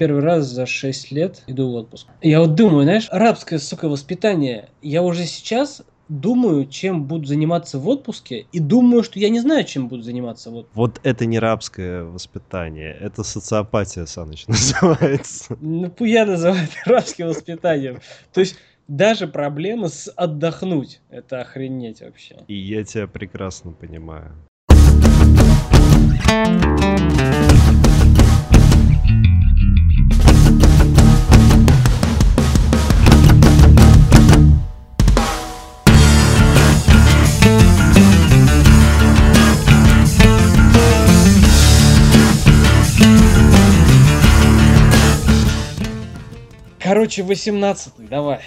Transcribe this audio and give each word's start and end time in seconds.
первый 0.00 0.22
раз 0.22 0.46
за 0.46 0.64
6 0.64 1.12
лет 1.12 1.42
иду 1.46 1.70
в 1.70 1.74
отпуск. 1.74 2.06
Я 2.22 2.40
вот 2.40 2.54
думаю, 2.54 2.84
знаешь, 2.84 3.06
арабское, 3.10 3.58
сука, 3.58 3.86
воспитание. 3.86 4.70
Я 4.80 5.02
уже 5.02 5.26
сейчас 5.26 5.82
думаю, 6.08 6.66
чем 6.66 7.04
буду 7.04 7.26
заниматься 7.26 7.78
в 7.78 7.86
отпуске, 7.86 8.46
и 8.50 8.60
думаю, 8.60 9.02
что 9.02 9.18
я 9.18 9.28
не 9.28 9.40
знаю, 9.40 9.64
чем 9.64 9.88
буду 9.88 10.02
заниматься. 10.02 10.50
Вот, 10.50 10.68
Вот 10.72 11.00
это 11.02 11.26
не 11.26 11.38
рабское 11.38 12.02
воспитание, 12.02 12.96
это 12.98 13.22
социопатия, 13.22 14.06
Саныч, 14.06 14.46
называется. 14.48 15.58
ну, 15.60 15.92
я 16.00 16.24
называю 16.24 16.64
это 16.64 16.90
арабским 16.90 17.26
воспитанием. 17.26 18.00
То 18.32 18.40
есть 18.40 18.56
даже 18.88 19.28
проблема 19.28 19.88
с 19.88 20.10
отдохнуть. 20.16 21.02
Это 21.10 21.42
охренеть 21.42 22.00
вообще. 22.00 22.38
И 22.48 22.54
я 22.54 22.84
тебя 22.84 23.06
прекрасно 23.06 23.72
понимаю. 23.72 24.32
Короче, 47.00 47.22
18 47.22 47.94
давай. 48.10 48.40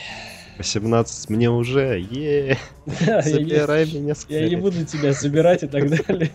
18 0.59 1.29
мне 1.31 1.49
уже, 1.49 1.99
е 1.99 2.59
Да, 2.85 3.19
я 3.25 3.39
меня 3.39 3.79
Я 3.79 4.05
не 4.05 4.13
скорее. 4.13 4.57
буду 4.57 4.85
тебя 4.85 5.11
собирать 5.15 5.63
и 5.63 5.67
так 5.67 5.89
далее. 5.89 6.29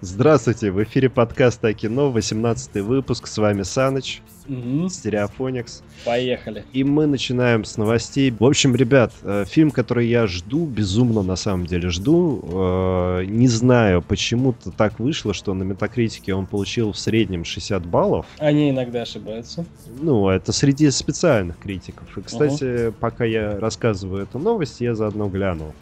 Здравствуйте, 0.00 0.70
в 0.70 0.80
эфире 0.84 1.10
подкаста 1.10 1.66
о 1.66 1.74
кино, 1.74 2.12
18 2.12 2.76
выпуск, 2.76 3.26
с 3.26 3.36
вами 3.36 3.64
Саныч, 3.64 4.22
Мгм, 4.46 4.88
Стереофоникс. 4.90 5.82
Поехали. 6.04 6.64
И 6.72 6.84
мы 6.84 7.06
начинаем 7.06 7.64
с 7.64 7.76
новостей. 7.78 8.30
В 8.30 8.44
общем, 8.44 8.74
ребят, 8.74 9.12
э, 9.22 9.44
фильм, 9.48 9.70
который 9.70 10.06
я 10.06 10.26
жду, 10.26 10.66
безумно 10.66 11.22
на 11.22 11.36
самом 11.36 11.66
деле 11.66 11.88
жду. 11.88 12.40
Э, 12.42 13.24
Не 13.26 13.48
знаю, 13.48 14.02
почему-то 14.02 14.70
так 14.70 14.98
вышло, 15.00 15.32
что 15.32 15.54
на 15.54 15.62
Метакритике 15.62 16.34
он 16.34 16.46
получил 16.46 16.92
в 16.92 16.98
среднем 16.98 17.44
60 17.44 17.86
баллов. 17.86 18.26
Они 18.38 18.70
иногда 18.70 19.02
ошибаются. 19.02 19.64
Ну, 20.00 20.28
это 20.28 20.52
среди 20.52 20.90
специальных 20.90 21.58
критиков. 21.58 22.06
И, 22.18 22.20
кстати, 22.22 22.92
пока 23.00 23.24
я 23.24 23.58
рассказываю 23.58 24.22
эту 24.24 24.38
новость, 24.38 24.80
я 24.80 24.94
заодно 24.94 25.28
глянул. 25.28 25.72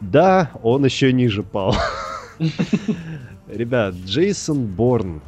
Да, 0.00 0.50
он 0.62 0.84
еще 0.84 1.12
ниже 1.12 1.42
пал. 1.42 1.74
Ребят, 3.48 3.94
Джейсон 4.06 4.64
Борн. 4.66 5.20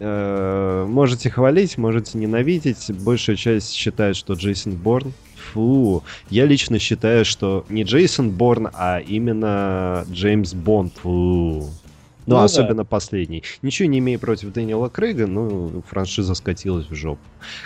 Э, 0.00 0.86
Можете 0.88 1.30
хвалить, 1.30 1.78
можете 1.78 2.18
ненавидеть. 2.18 2.90
Большая 3.02 3.36
часть 3.36 3.72
считает, 3.74 4.16
что 4.16 4.34
Джейсон 4.34 4.72
Борн. 4.72 5.12
Фу. 5.52 6.02
Я 6.30 6.46
лично 6.46 6.78
считаю, 6.78 7.24
что 7.24 7.64
не 7.68 7.82
Джейсон 7.82 8.30
Борн, 8.30 8.68
а 8.72 8.98
именно 8.98 10.04
Джеймс 10.10 10.54
Бонд. 10.54 10.94
Фу. 11.02 11.70
Ну, 12.26 12.36
Ну 12.36 12.36
да. 12.36 12.44
особенно 12.44 12.84
последний. 12.84 13.42
Ничего 13.62 13.88
не 13.88 13.98
имею 13.98 14.20
против 14.20 14.52
Дэниела 14.52 14.88
Крейга, 14.88 15.26
ну, 15.26 15.82
франшиза 15.88 16.34
скатилась 16.34 16.86
в 16.88 16.94
жопу. 16.94 17.20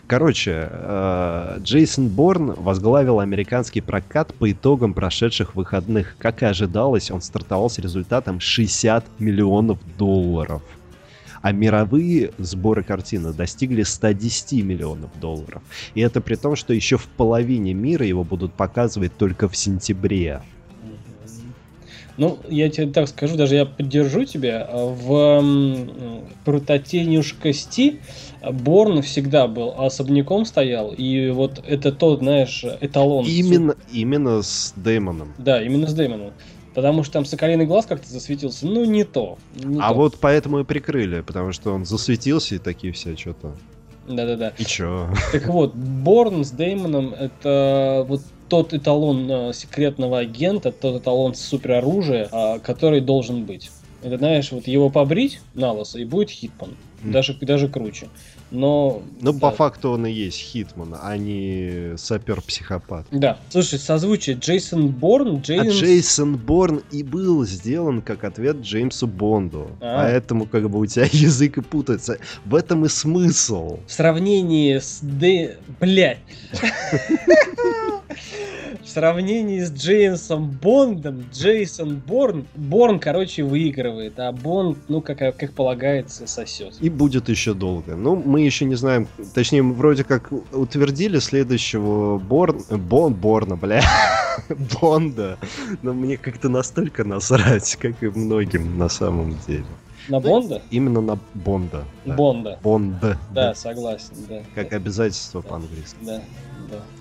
Короче, 0.06 0.68
э, 0.70 1.58
Джейсон 1.60 2.08
Борн 2.08 2.54
возглавил 2.56 3.20
американский 3.20 3.80
прокат 3.82 4.32
по 4.32 4.50
итогам 4.50 4.94
прошедших 4.94 5.54
выходных. 5.54 6.16
Как 6.18 6.42
и 6.42 6.46
ожидалось, 6.46 7.10
он 7.10 7.20
стартовал 7.20 7.68
с 7.68 7.78
результатом 7.78 8.40
60 8.40 9.04
миллионов 9.18 9.78
долларов. 9.98 10.62
А 11.44 11.52
мировые 11.52 12.30
сборы 12.38 12.82
картины 12.82 13.34
достигли 13.34 13.82
110 13.82 14.64
миллионов 14.64 15.10
долларов. 15.20 15.62
И 15.92 16.00
это 16.00 16.22
при 16.22 16.36
том, 16.36 16.56
что 16.56 16.72
еще 16.72 16.96
в 16.96 17.06
половине 17.06 17.74
мира 17.74 18.06
его 18.06 18.24
будут 18.24 18.54
показывать 18.54 19.14
только 19.18 19.46
в 19.46 19.54
сентябре. 19.54 20.40
Ну, 22.16 22.38
я 22.48 22.70
тебе 22.70 22.86
так 22.86 23.08
скажу, 23.08 23.36
даже 23.36 23.56
я 23.56 23.66
поддержу 23.66 24.24
тебя. 24.24 24.70
В 24.72 25.12
м, 25.12 26.24
прототенюшкости 26.46 28.00
Борн 28.50 29.02
всегда 29.02 29.46
был 29.46 29.74
особняком 29.76 30.46
стоял, 30.46 30.92
и 30.92 31.28
вот 31.28 31.62
это 31.66 31.92
тот, 31.92 32.20
знаешь, 32.20 32.64
эталон. 32.80 33.26
Именно, 33.26 33.76
именно 33.92 34.40
с 34.40 34.72
Дэймоном. 34.76 35.34
Да, 35.36 35.60
именно 35.60 35.88
с 35.88 35.92
Дэймоном. 35.92 36.32
Потому 36.74 37.04
что 37.04 37.14
там 37.14 37.24
Соколиный 37.24 37.66
глаз 37.66 37.86
как-то 37.86 38.08
засветился. 38.08 38.66
Ну, 38.66 38.84
не 38.84 39.04
то. 39.04 39.38
не 39.54 39.80
А 39.80 39.90
то. 39.90 39.94
вот 39.94 40.16
поэтому 40.20 40.60
и 40.60 40.64
прикрыли, 40.64 41.20
потому 41.20 41.52
что 41.52 41.72
он 41.72 41.84
засветился 41.84 42.56
и 42.56 42.58
такие 42.58 42.92
все 42.92 43.16
что-то. 43.16 43.54
Да-да-да. 44.08 44.52
И 44.58 44.64
чё? 44.64 45.08
Так 45.32 45.46
вот, 45.46 45.74
Борн 45.74 46.44
с 46.44 46.50
Деймоном 46.50 47.14
это 47.14 48.04
вот 48.06 48.20
тот 48.48 48.74
эталон 48.74 49.30
э, 49.30 49.52
секретного 49.54 50.18
агента, 50.18 50.70
тот 50.72 51.00
эталон 51.00 51.34
супероружия, 51.34 52.28
а, 52.30 52.58
который 52.58 53.00
должен 53.00 53.44
быть. 53.44 53.70
Это, 54.02 54.18
знаешь, 54.18 54.52
вот 54.52 54.66
его 54.66 54.90
побрить 54.90 55.40
на 55.54 55.72
лысо, 55.72 55.98
и 55.98 56.04
будет 56.04 56.28
Хитман. 56.28 56.76
М. 57.02 57.12
Даже, 57.12 57.34
даже 57.40 57.68
круче. 57.68 58.08
Но... 58.54 59.02
Ну, 59.20 59.32
да. 59.32 59.38
по 59.38 59.50
факту 59.50 59.90
он 59.90 60.06
и 60.06 60.12
есть 60.12 60.38
Хитман, 60.38 60.94
а 61.02 61.16
не 61.16 61.96
сапер-психопат. 61.96 63.06
Да. 63.10 63.38
Слушай, 63.48 63.80
созвучие 63.80 64.36
Джейсон 64.36 64.88
Борн, 64.88 65.36
А 65.36 65.40
Джеймс... 65.40 65.74
Джейсон 65.74 66.36
Борн 66.36 66.82
и 66.92 67.02
был 67.02 67.44
сделан 67.44 68.00
как 68.00 68.22
ответ 68.22 68.58
Джеймсу 68.58 69.08
Бонду. 69.08 69.70
А. 69.80 70.04
Поэтому 70.04 70.46
как 70.46 70.70
бы 70.70 70.78
у 70.78 70.86
тебя 70.86 71.06
язык 71.12 71.58
и 71.58 71.62
путается. 71.62 72.18
В 72.44 72.54
этом 72.54 72.84
и 72.84 72.88
смысл. 72.88 73.80
В 73.86 73.92
сравнении 73.92 74.78
с 74.78 75.00
Дэ... 75.02 75.56
Блядь. 75.80 76.18
В 78.84 78.88
сравнении 78.88 79.60
с 79.60 79.72
Джеймсом 79.72 80.50
Бондом, 80.50 81.24
Джейсон 81.32 82.02
Борн, 82.06 82.46
Борн, 82.54 83.00
короче, 83.00 83.42
выигрывает, 83.42 84.20
а 84.20 84.30
Бонд, 84.30 84.78
ну, 84.88 85.00
как, 85.00 85.18
как 85.18 85.52
полагается, 85.52 86.26
сосет. 86.26 86.74
И 86.80 86.90
будет 86.90 87.30
еще 87.30 87.54
долго. 87.54 87.96
Ну, 87.96 88.14
мы 88.14 88.43
еще 88.46 88.64
не 88.64 88.74
знаем. 88.74 89.08
Точнее, 89.34 89.62
мы 89.62 89.74
вроде 89.74 90.04
как 90.04 90.30
утвердили 90.52 91.18
следующего 91.18 92.18
Борн... 92.18 92.62
Бон... 92.70 93.14
Борна, 93.14 93.56
бля. 93.56 93.82
Бонда. 94.80 95.38
Но 95.82 95.92
мне 95.92 96.16
как-то 96.16 96.48
настолько 96.48 97.04
насрать, 97.04 97.76
как 97.76 98.02
и 98.02 98.08
многим 98.08 98.78
на 98.78 98.88
самом 98.88 99.36
деле. 99.46 99.66
На 100.08 100.20
Бонда? 100.20 100.62
Именно 100.70 101.00
на 101.00 101.18
Бонда. 101.34 101.84
да. 102.04 102.14
Бонда. 102.14 102.58
Бонда. 102.62 103.18
Да, 103.32 103.54
согласен, 103.54 104.14
да. 104.28 104.42
Как 104.54 104.72
обязательство 104.72 105.40
по-английски. 105.40 105.96
Да, 106.02 106.20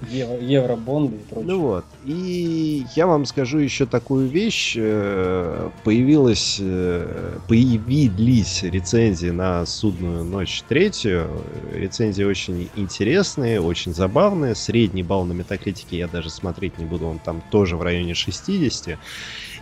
Евро, 0.09 0.37
Евробонды 0.37 1.15
и 1.15 1.19
прочее. 1.19 1.51
Ну 1.51 1.59
вот. 1.59 1.85
И 2.05 2.85
я 2.95 3.07
вам 3.07 3.25
скажу 3.25 3.59
еще 3.59 3.85
такую 3.85 4.27
вещь. 4.27 4.75
Э, 4.77 5.69
Появилась, 5.83 6.57
э, 6.59 7.37
появились 7.47 8.63
рецензии 8.63 9.29
на 9.29 9.65
«Судную 9.65 10.23
ночь 10.23 10.63
третью». 10.67 11.27
Рецензии 11.73 12.23
очень 12.23 12.69
интересные, 12.75 13.61
очень 13.61 13.93
забавные. 13.93 14.55
Средний 14.55 15.03
балл 15.03 15.25
на 15.25 15.33
метакритике 15.33 15.97
я 15.97 16.07
даже 16.07 16.29
смотреть 16.29 16.77
не 16.77 16.85
буду, 16.85 17.07
он 17.07 17.19
там 17.19 17.41
тоже 17.51 17.77
в 17.77 17.81
районе 17.81 18.13
60. 18.13 18.97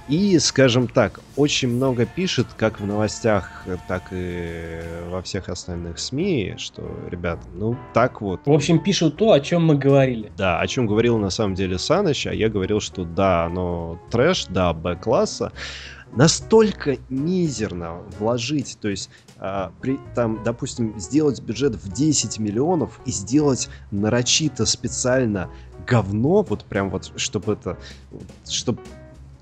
И, 0.07 0.39
скажем 0.39 0.87
так, 0.87 1.19
очень 1.35 1.69
много 1.69 2.05
пишет, 2.05 2.47
как 2.57 2.79
в 2.79 2.85
новостях, 2.85 3.65
так 3.87 4.03
и 4.11 4.81
во 5.09 5.21
всех 5.21 5.47
остальных 5.49 5.99
СМИ, 5.99 6.55
что, 6.57 6.83
ребят, 7.09 7.39
ну 7.53 7.77
так 7.93 8.21
вот, 8.21 8.41
В 8.45 8.51
общем, 8.51 8.79
пишут 8.79 9.17
то, 9.17 9.31
о 9.31 9.39
чем 9.39 9.65
мы 9.65 9.75
говорили. 9.75 10.31
да, 10.37 10.59
о 10.59 10.67
чем 10.67 10.87
говорил 10.87 11.17
на 11.17 11.29
самом 11.29 11.55
деле 11.55 11.77
Саныч, 11.77 12.27
а 12.27 12.33
я 12.33 12.49
говорил, 12.49 12.79
что 12.79 13.03
да, 13.05 13.45
оно 13.45 13.99
трэш, 14.09 14.45
да, 14.49 14.73
Б-класса. 14.73 15.51
Настолько 16.13 16.97
мизерно 17.07 18.01
вложить, 18.19 18.77
то 18.81 18.89
есть 18.89 19.09
а, 19.37 19.71
при, 19.79 19.97
там, 20.13 20.41
допустим, 20.43 20.99
сделать 20.99 21.39
бюджет 21.41 21.75
в 21.75 21.89
10 21.89 22.37
миллионов 22.37 22.99
и 23.05 23.11
сделать 23.11 23.69
нарочито 23.91 24.65
специально 24.65 25.49
говно, 25.87 26.41
вот 26.41 26.65
прям 26.65 26.89
вот, 26.89 27.13
чтобы 27.15 27.53
это, 27.53 27.77
чтобы 28.47 28.81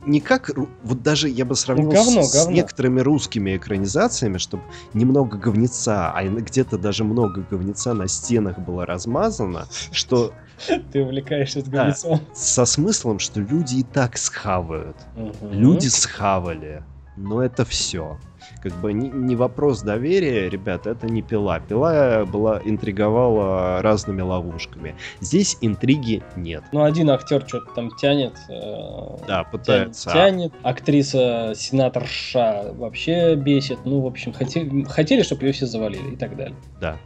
не 0.09 0.21
как, 0.21 0.51
вот 0.83 1.01
даже 1.03 1.29
я 1.29 1.45
бы 1.45 1.55
сравнил 1.55 1.89
говно, 1.89 2.23
с, 2.23 2.31
с 2.31 2.33
говно. 2.33 2.51
некоторыми 2.51 2.99
русскими 3.01 3.55
экранизациями, 3.55 4.37
чтобы 4.37 4.63
немного 4.93 5.37
говнеца, 5.37 6.11
а 6.11 6.23
где-то 6.23 6.77
даже 6.77 7.03
много 7.03 7.45
говнеца 7.49 7.93
на 7.93 8.07
стенах 8.07 8.57
было 8.59 8.85
размазано, 8.85 9.67
что 9.91 10.33
Ты 10.91 11.03
увлекаешься 11.03 11.61
с 11.61 11.69
говнецом. 11.69 12.19
со 12.33 12.65
смыслом, 12.65 13.19
что 13.19 13.39
люди 13.39 13.75
и 13.77 13.83
так 13.83 14.17
схавают. 14.17 14.97
Люди 15.41 15.87
схавали. 15.87 16.83
Но 17.15 17.41
это 17.43 17.65
все. 17.65 18.17
Как 18.61 18.73
бы 18.73 18.93
не, 18.93 19.09
не 19.09 19.35
вопрос 19.35 19.81
доверия, 19.81 20.49
ребят, 20.49 20.87
это 20.87 21.07
не 21.07 21.21
пила. 21.21 21.59
Пила 21.59 22.25
была 22.25 22.61
интриговала 22.63 23.81
разными 23.81 24.21
ловушками. 24.21 24.95
Здесь 25.19 25.57
интриги 25.61 26.23
нет. 26.35 26.63
Ну, 26.71 26.83
один 26.83 27.09
актер 27.09 27.43
что-то 27.47 27.73
там 27.73 27.91
тянет. 27.97 28.33
Э, 28.49 29.17
да, 29.27 29.43
пытается. 29.43 30.11
Тянет, 30.11 30.51
тянет. 30.51 30.53
Актриса 30.63 31.53
сенаторша 31.55 32.73
вообще 32.73 33.35
бесит. 33.35 33.79
Ну, 33.85 34.01
в 34.01 34.07
общем, 34.07 34.33
хотели, 34.33 34.83
хотели, 34.83 35.23
чтобы 35.23 35.45
ее 35.45 35.53
все 35.53 35.65
завалили 35.65 36.13
и 36.13 36.15
так 36.15 36.35
далее. 36.35 36.55
Да. 36.79 36.97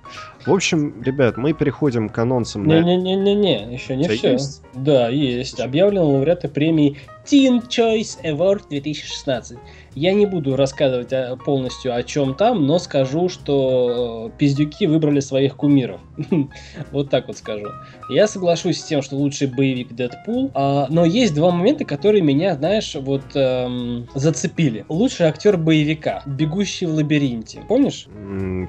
В 0.46 0.54
общем, 0.54 1.02
ребят, 1.02 1.38
мы 1.38 1.54
переходим 1.54 2.10
к 2.10 2.18
анонсам. 2.18 2.66
Не-не-не-не, 2.68 3.74
еще 3.74 3.96
не 3.96 4.08
все. 4.08 4.34
Есть? 4.34 4.64
Да, 4.74 5.10
есть. 5.10 5.60
Объявлены 5.60 6.06
лауреаты 6.06 6.50
премии 6.50 6.98
Teen 7.26 7.68
Choice 7.68 8.22
Award 8.24 8.64
2016. 8.70 9.58
Я 9.96 10.14
не 10.14 10.26
буду 10.26 10.56
рассказывать 10.56 11.14
полностью 11.46 11.96
о 11.96 12.04
чем 12.04 12.36
там, 12.36 12.66
но 12.66 12.80
скажу, 12.80 13.30
что 13.30 14.32
э, 14.34 14.38
пиздюки 14.38 14.88
выбрали 14.88 15.20
своих 15.20 15.56
кумиров. 15.56 16.02
вот 16.92 17.10
так 17.10 17.28
вот 17.28 17.38
скажу. 17.38 17.68
Я 18.10 18.28
соглашусь 18.28 18.80
с 18.80 18.84
тем, 18.84 19.02
что 19.02 19.16
лучший 19.16 19.48
боевик 19.48 19.94
Дэдпул, 19.94 20.52
а, 20.54 20.88
но 20.90 21.06
есть 21.06 21.34
два 21.34 21.52
момента, 21.52 21.86
которые 21.86 22.22
меня, 22.22 22.56
знаешь, 22.56 22.96
вот 22.96 23.24
эм, 23.36 24.08
зацепили. 24.16 24.86
Лучший 24.90 25.28
актер 25.28 25.58
боевика, 25.58 26.24
бегущий 26.26 26.86
в 26.86 26.94
лабиринте. 26.94 27.62
Помнишь? 27.68 28.08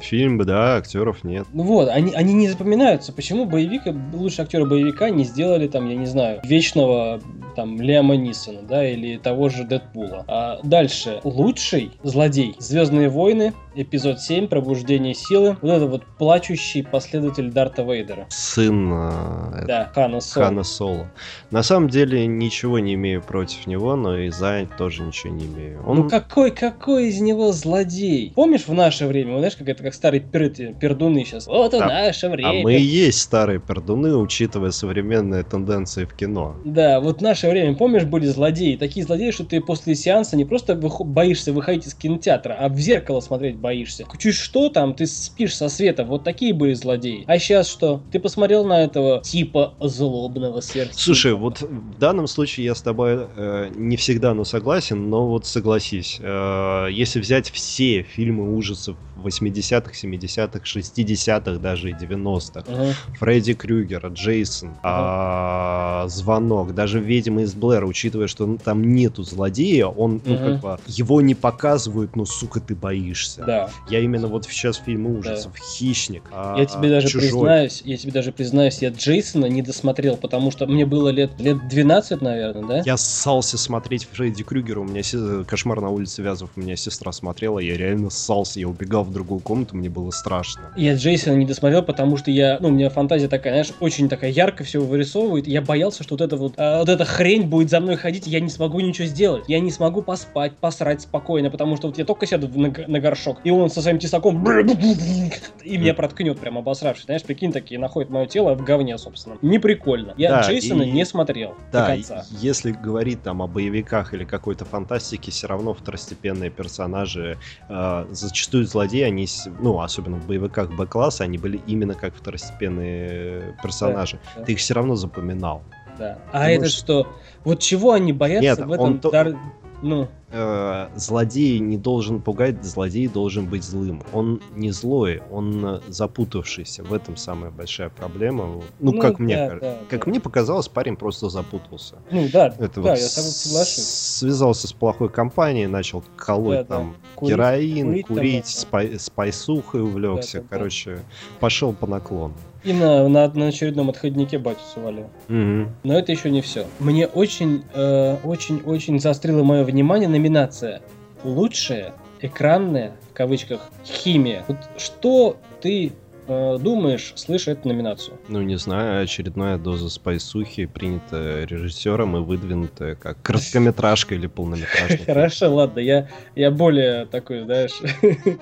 Фильм, 0.02 0.38
да, 0.38 0.76
актеров 0.76 1.24
нет. 1.24 1.46
Ну 1.52 1.64
вот, 1.64 1.88
они, 1.88 2.12
они 2.12 2.34
не 2.34 2.48
запоминаются. 2.48 3.12
Почему 3.12 3.46
боевик, 3.46 3.82
лучший 4.12 4.44
актер 4.44 4.66
боевика 4.66 5.10
не 5.10 5.24
сделали 5.24 5.68
там, 5.68 5.88
я 5.88 5.96
не 5.96 6.06
знаю, 6.06 6.40
вечного 6.44 7.20
там 7.54 7.80
Лема 7.80 8.16
Нисона, 8.16 8.62
да, 8.62 8.88
или 8.88 9.16
того 9.16 9.48
же 9.48 9.64
Дэдпула. 9.64 10.24
А 10.28 10.60
дальше. 10.62 11.20
Лучший 11.24 11.92
злодей. 12.02 12.54
Звездные 12.58 13.08
войны, 13.08 13.52
эпизод 13.74 14.20
7, 14.20 14.48
Пробуждение 14.48 15.14
силы. 15.14 15.56
Вот 15.60 15.70
это 15.70 15.86
вот 15.86 16.04
плачущий 16.18 16.82
последователь 16.82 17.50
Дарта 17.50 17.82
Вейдера. 17.82 18.26
Сын 18.30 18.92
э, 18.92 19.64
да, 19.66 19.90
Хана 19.94 20.20
Соло. 20.20 20.46
Хана 20.46 20.62
Соло. 20.62 21.10
На 21.50 21.62
самом 21.62 21.88
деле 21.88 22.26
ничего 22.26 22.78
не 22.78 22.94
имею 22.94 23.22
против 23.22 23.66
него, 23.66 23.96
но 23.96 24.18
и 24.18 24.30
за 24.30 24.66
тоже 24.78 25.02
ничего 25.02 25.32
не 25.32 25.46
имею. 25.46 25.82
Он... 25.86 25.96
Ну 25.96 26.08
какой, 26.08 26.50
какой 26.50 27.08
из 27.08 27.20
него 27.20 27.52
злодей? 27.52 28.32
Помнишь 28.34 28.66
в 28.66 28.72
наше 28.72 29.06
время? 29.06 29.32
Вот, 29.32 29.38
знаешь, 29.38 29.56
как 29.56 29.68
это 29.68 29.82
как 29.82 29.94
старые 29.94 30.20
пер... 30.20 30.50
пердуны 30.74 31.24
сейчас. 31.24 31.46
Вот 31.46 31.74
а, 31.74 31.80
наше 31.80 32.28
время. 32.28 32.48
А 32.48 32.52
мы 32.62 32.76
и 32.76 32.80
есть 32.80 33.20
старые 33.20 33.58
пердуны, 33.58 34.16
учитывая 34.16 34.70
современные 34.70 35.42
тенденции 35.42 36.04
в 36.04 36.14
кино. 36.14 36.56
Да, 36.64 37.00
вот 37.00 37.20
наше 37.20 37.48
время, 37.48 37.74
помнишь, 37.76 38.04
были 38.04 38.26
злодеи? 38.26 38.76
Такие 38.76 39.04
злодеи, 39.04 39.30
что 39.30 39.44
ты 39.44 39.60
после 39.60 39.94
сеанса 39.94 40.36
не 40.36 40.44
просто 40.44 40.74
боишься 40.76 41.52
выходить 41.52 41.86
из 41.86 41.94
кинотеатра, 41.94 42.56
а 42.58 42.68
в 42.68 42.78
зеркало 42.78 43.20
смотреть 43.20 43.56
боишься. 43.64 44.04
Чуть 44.18 44.34
что 44.34 44.68
там, 44.68 44.92
ты 44.92 45.06
спишь 45.06 45.56
со 45.56 45.70
света. 45.70 46.04
Вот 46.04 46.22
такие 46.22 46.52
были 46.52 46.74
злодеи. 46.74 47.24
А 47.26 47.38
сейчас 47.38 47.66
что? 47.66 48.02
Ты 48.12 48.20
посмотрел 48.20 48.66
на 48.66 48.84
этого 48.84 49.22
типа 49.22 49.72
злобного 49.80 50.60
сердца? 50.60 51.00
Слушай, 51.00 51.32
вот 51.32 51.62
в 51.62 51.98
данном 51.98 52.26
случае 52.26 52.66
я 52.66 52.74
с 52.74 52.82
тобой 52.82 53.26
э, 53.36 53.70
не 53.74 53.96
всегда, 53.96 54.34
но 54.34 54.44
согласен, 54.44 55.08
но 55.08 55.26
вот 55.26 55.46
согласись. 55.46 56.18
Э, 56.20 56.88
если 56.90 57.20
взять 57.20 57.50
все 57.50 58.02
фильмы 58.02 58.54
ужасов 58.54 58.96
80-х, 59.24 59.92
70-х, 59.92 60.60
60-х, 60.64 61.58
даже 61.58 61.90
и 61.90 61.92
90-х. 61.92 62.60
Uh-huh. 62.70 62.92
Фредди 63.18 63.54
Крюгер, 63.54 64.06
Джейсон, 64.08 64.70
uh-huh. 64.70 64.80
а, 64.82 66.06
Звонок, 66.08 66.74
даже 66.74 67.00
Ведьма 67.00 67.42
из 67.42 67.54
Блэра, 67.54 67.86
учитывая, 67.86 68.26
что 68.26 68.46
ну, 68.46 68.58
там 68.58 68.82
нету 68.94 69.22
злодея, 69.22 69.86
он, 69.86 70.16
uh-huh. 70.16 70.22
ну, 70.26 70.38
как 70.38 70.60
бы, 70.60 70.78
его 70.86 71.20
не 71.20 71.34
показывают, 71.34 72.16
но, 72.16 72.24
сука, 72.24 72.60
ты 72.60 72.74
боишься. 72.74 73.44
Да. 73.44 73.53
Я 73.88 74.00
именно 74.00 74.28
вот 74.28 74.44
сейчас 74.46 74.76
фильмы 74.76 75.18
ужасов. 75.18 75.52
Да. 75.52 75.58
Хищник. 75.74 76.22
А, 76.32 76.56
я 76.58 76.64
тебе 76.64 76.88
даже 76.88 77.08
Чужой. 77.08 77.28
признаюсь, 77.28 77.82
я 77.84 77.96
тебе 77.96 78.12
даже 78.12 78.32
признаюсь, 78.32 78.78
я 78.82 78.90
Джейсона 78.90 79.46
не 79.46 79.62
досмотрел, 79.62 80.16
потому 80.16 80.50
что 80.50 80.66
мне 80.66 80.86
было 80.86 81.08
лет, 81.08 81.32
лет 81.38 81.68
12, 81.68 82.20
наверное, 82.20 82.62
да? 82.62 82.82
Я 82.84 82.96
ссался 82.96 83.58
смотреть 83.58 84.06
Фредди 84.12 84.42
Крюгера, 84.42 84.80
у 84.80 84.84
меня 84.84 85.02
кошмар 85.44 85.80
на 85.80 85.90
улице 85.90 86.22
Вязов, 86.22 86.50
у 86.56 86.60
меня 86.60 86.76
сестра 86.76 87.12
смотрела, 87.12 87.58
я 87.58 87.76
реально 87.76 88.10
ссался, 88.10 88.60
я 88.60 88.68
убегал 88.68 89.04
в 89.04 89.12
другую 89.12 89.40
комнату, 89.40 89.76
мне 89.76 89.88
было 89.88 90.10
страшно. 90.10 90.72
Я 90.76 90.94
Джейсона 90.94 91.34
не 91.34 91.46
досмотрел, 91.46 91.82
потому 91.82 92.16
что 92.16 92.30
я, 92.30 92.58
ну, 92.60 92.68
у 92.68 92.70
меня 92.70 92.90
фантазия 92.90 93.28
такая, 93.28 93.54
знаешь, 93.54 93.72
очень 93.80 94.08
такая 94.08 94.30
ярко 94.30 94.64
все 94.64 94.80
вырисовывает. 94.80 95.46
Я 95.46 95.62
боялся, 95.62 96.02
что 96.02 96.14
вот 96.14 96.20
это 96.20 96.36
вот, 96.36 96.54
а, 96.56 96.80
вот 96.80 96.88
эта 96.88 97.04
хрень 97.04 97.44
будет 97.44 97.70
за 97.70 97.80
мной 97.80 97.96
ходить, 97.96 98.26
я 98.26 98.40
не 98.40 98.48
смогу 98.48 98.80
ничего 98.80 99.06
сделать. 99.06 99.44
Я 99.48 99.60
не 99.60 99.70
смогу 99.70 100.02
поспать, 100.02 100.56
посрать 100.56 101.02
спокойно, 101.02 101.50
потому 101.50 101.76
что 101.76 101.88
вот 101.88 101.98
я 101.98 102.04
только 102.04 102.26
сяду 102.26 102.48
на, 102.48 102.72
на 102.86 103.00
горшок, 103.00 103.40
и 103.44 103.50
он 103.50 103.70
со 103.70 103.82
своим 103.82 103.98
тесаком 103.98 104.44
и 104.44 105.78
меня 105.78 105.94
проткнет 105.94 106.38
прям 106.38 106.58
обосравшись. 106.58 107.04
Знаешь, 107.04 107.22
прикинь, 107.22 107.52
такие 107.52 107.78
находит 107.78 108.10
мое 108.10 108.26
тело 108.26 108.54
в 108.54 108.64
говне, 108.64 108.96
собственно. 108.98 109.36
Не 109.42 109.58
прикольно. 109.58 110.14
Я 110.16 110.30
да, 110.30 110.40
Джейсона 110.42 110.82
и... 110.82 110.90
не 110.90 111.04
смотрел 111.04 111.54
да, 111.70 111.82
до 111.82 111.94
конца. 111.94 112.24
Если 112.30 112.72
говорить 112.72 113.22
там 113.22 113.42
о 113.42 113.46
боевиках 113.46 114.14
или 114.14 114.24
какой-то 114.24 114.64
фантастике, 114.64 115.30
все 115.30 115.46
равно 115.46 115.74
второстепенные 115.74 116.50
персонажи, 116.50 117.38
э, 117.68 118.06
зачастую 118.10 118.66
злодеи, 118.66 119.02
они 119.02 119.26
ну, 119.60 119.80
особенно 119.80 120.16
в 120.16 120.26
боевиках 120.26 120.70
Б-класса, 120.74 121.24
они 121.24 121.38
были 121.38 121.60
именно 121.66 121.94
как 121.94 122.14
второстепенные 122.14 123.56
персонажи. 123.62 124.18
Да, 124.34 124.40
да. 124.40 124.44
Ты 124.46 124.52
их 124.52 124.58
все 124.58 124.74
равно 124.74 124.96
запоминал. 124.96 125.62
Да. 125.98 126.18
А 126.32 126.50
это 126.50 126.68
что? 126.68 127.06
Вот 127.44 127.60
чего 127.60 127.92
они 127.92 128.12
боятся 128.12 128.60
Нет, 128.60 128.68
в 128.68 128.72
этом? 128.72 128.84
Он 128.84 128.98
дар... 128.98 129.36
Ну. 129.84 130.08
Э, 130.30 130.88
злодей 130.96 131.58
не 131.58 131.76
должен 131.76 132.22
пугать, 132.22 132.64
злодей 132.64 133.06
должен 133.06 133.46
быть 133.46 133.62
злым. 133.62 134.02
Он 134.14 134.40
не 134.56 134.70
злой, 134.70 135.22
он 135.30 135.82
запутавшийся. 135.88 136.82
В 136.82 136.94
этом 136.94 137.18
самая 137.18 137.50
большая 137.50 137.90
проблема. 137.90 138.46
Ну, 138.46 138.62
ну 138.80 138.98
как 138.98 139.18
да, 139.18 139.22
мне, 139.22 139.36
да, 139.36 139.78
как 139.90 140.06
да. 140.06 140.10
мне 140.10 140.20
показалось, 140.20 140.68
парень 140.68 140.96
просто 140.96 141.28
запутался. 141.28 141.96
Ну 142.10 142.26
да, 142.32 142.46
Это 142.58 142.76
да, 142.76 142.80
вот 142.80 142.88
я 142.88 142.96
соглашусь. 142.96 143.84
Связался 143.84 144.68
с 144.68 144.72
плохой 144.72 145.10
компанией, 145.10 145.66
начал 145.66 146.02
колоть 146.16 146.60
да, 146.60 146.64
там 146.64 146.96
да. 147.20 147.26
героин, 147.26 147.86
курить, 147.88 148.06
курить 148.06 148.44
там, 148.44 148.52
спай, 148.52 148.98
спайсухой 148.98 149.82
увлекся. 149.82 150.38
Да, 150.38 150.44
да, 150.44 150.56
Короче, 150.56 150.94
да. 150.96 151.02
пошел 151.40 151.74
по 151.74 151.86
наклону. 151.86 152.34
И 152.64 152.72
на, 152.72 153.06
на, 153.08 153.28
на 153.28 153.48
очередном 153.48 153.90
отходнике 153.90 154.38
батю 154.38 154.60
свалил. 154.72 155.10
Угу. 155.28 155.70
Но 155.82 155.98
это 155.98 156.12
еще 156.12 156.30
не 156.30 156.40
все. 156.40 156.66
Мне 156.78 157.06
очень, 157.06 157.64
э, 157.74 158.16
очень, 158.24 158.62
очень 158.62 158.98
заострило 158.98 159.42
мое 159.42 159.64
внимание 159.64 160.08
номинация 160.08 160.80
«Лучшая 161.24 161.92
экранная, 162.20 162.92
в 163.10 163.14
кавычках, 163.14 163.70
химия». 163.84 164.44
Вот 164.48 164.56
что 164.78 165.36
ты 165.60 165.92
думаешь, 166.26 167.12
слыша 167.16 167.52
эту 167.52 167.68
номинацию? 167.68 168.18
Ну, 168.28 168.42
не 168.42 168.56
знаю, 168.56 169.02
очередная 169.02 169.58
доза 169.58 169.90
спайсухи, 169.90 170.66
принятая 170.66 171.46
режиссером 171.46 172.16
и 172.16 172.20
выдвинутая 172.20 172.94
как 172.94 173.20
короткометражка 173.22 174.14
или 174.14 174.26
полнометражка. 174.26 175.04
Хорошо, 175.06 175.54
ладно, 175.54 175.80
я, 175.80 176.08
я 176.34 176.50
более 176.50 177.06
такой, 177.06 177.44
знаешь, 177.44 177.80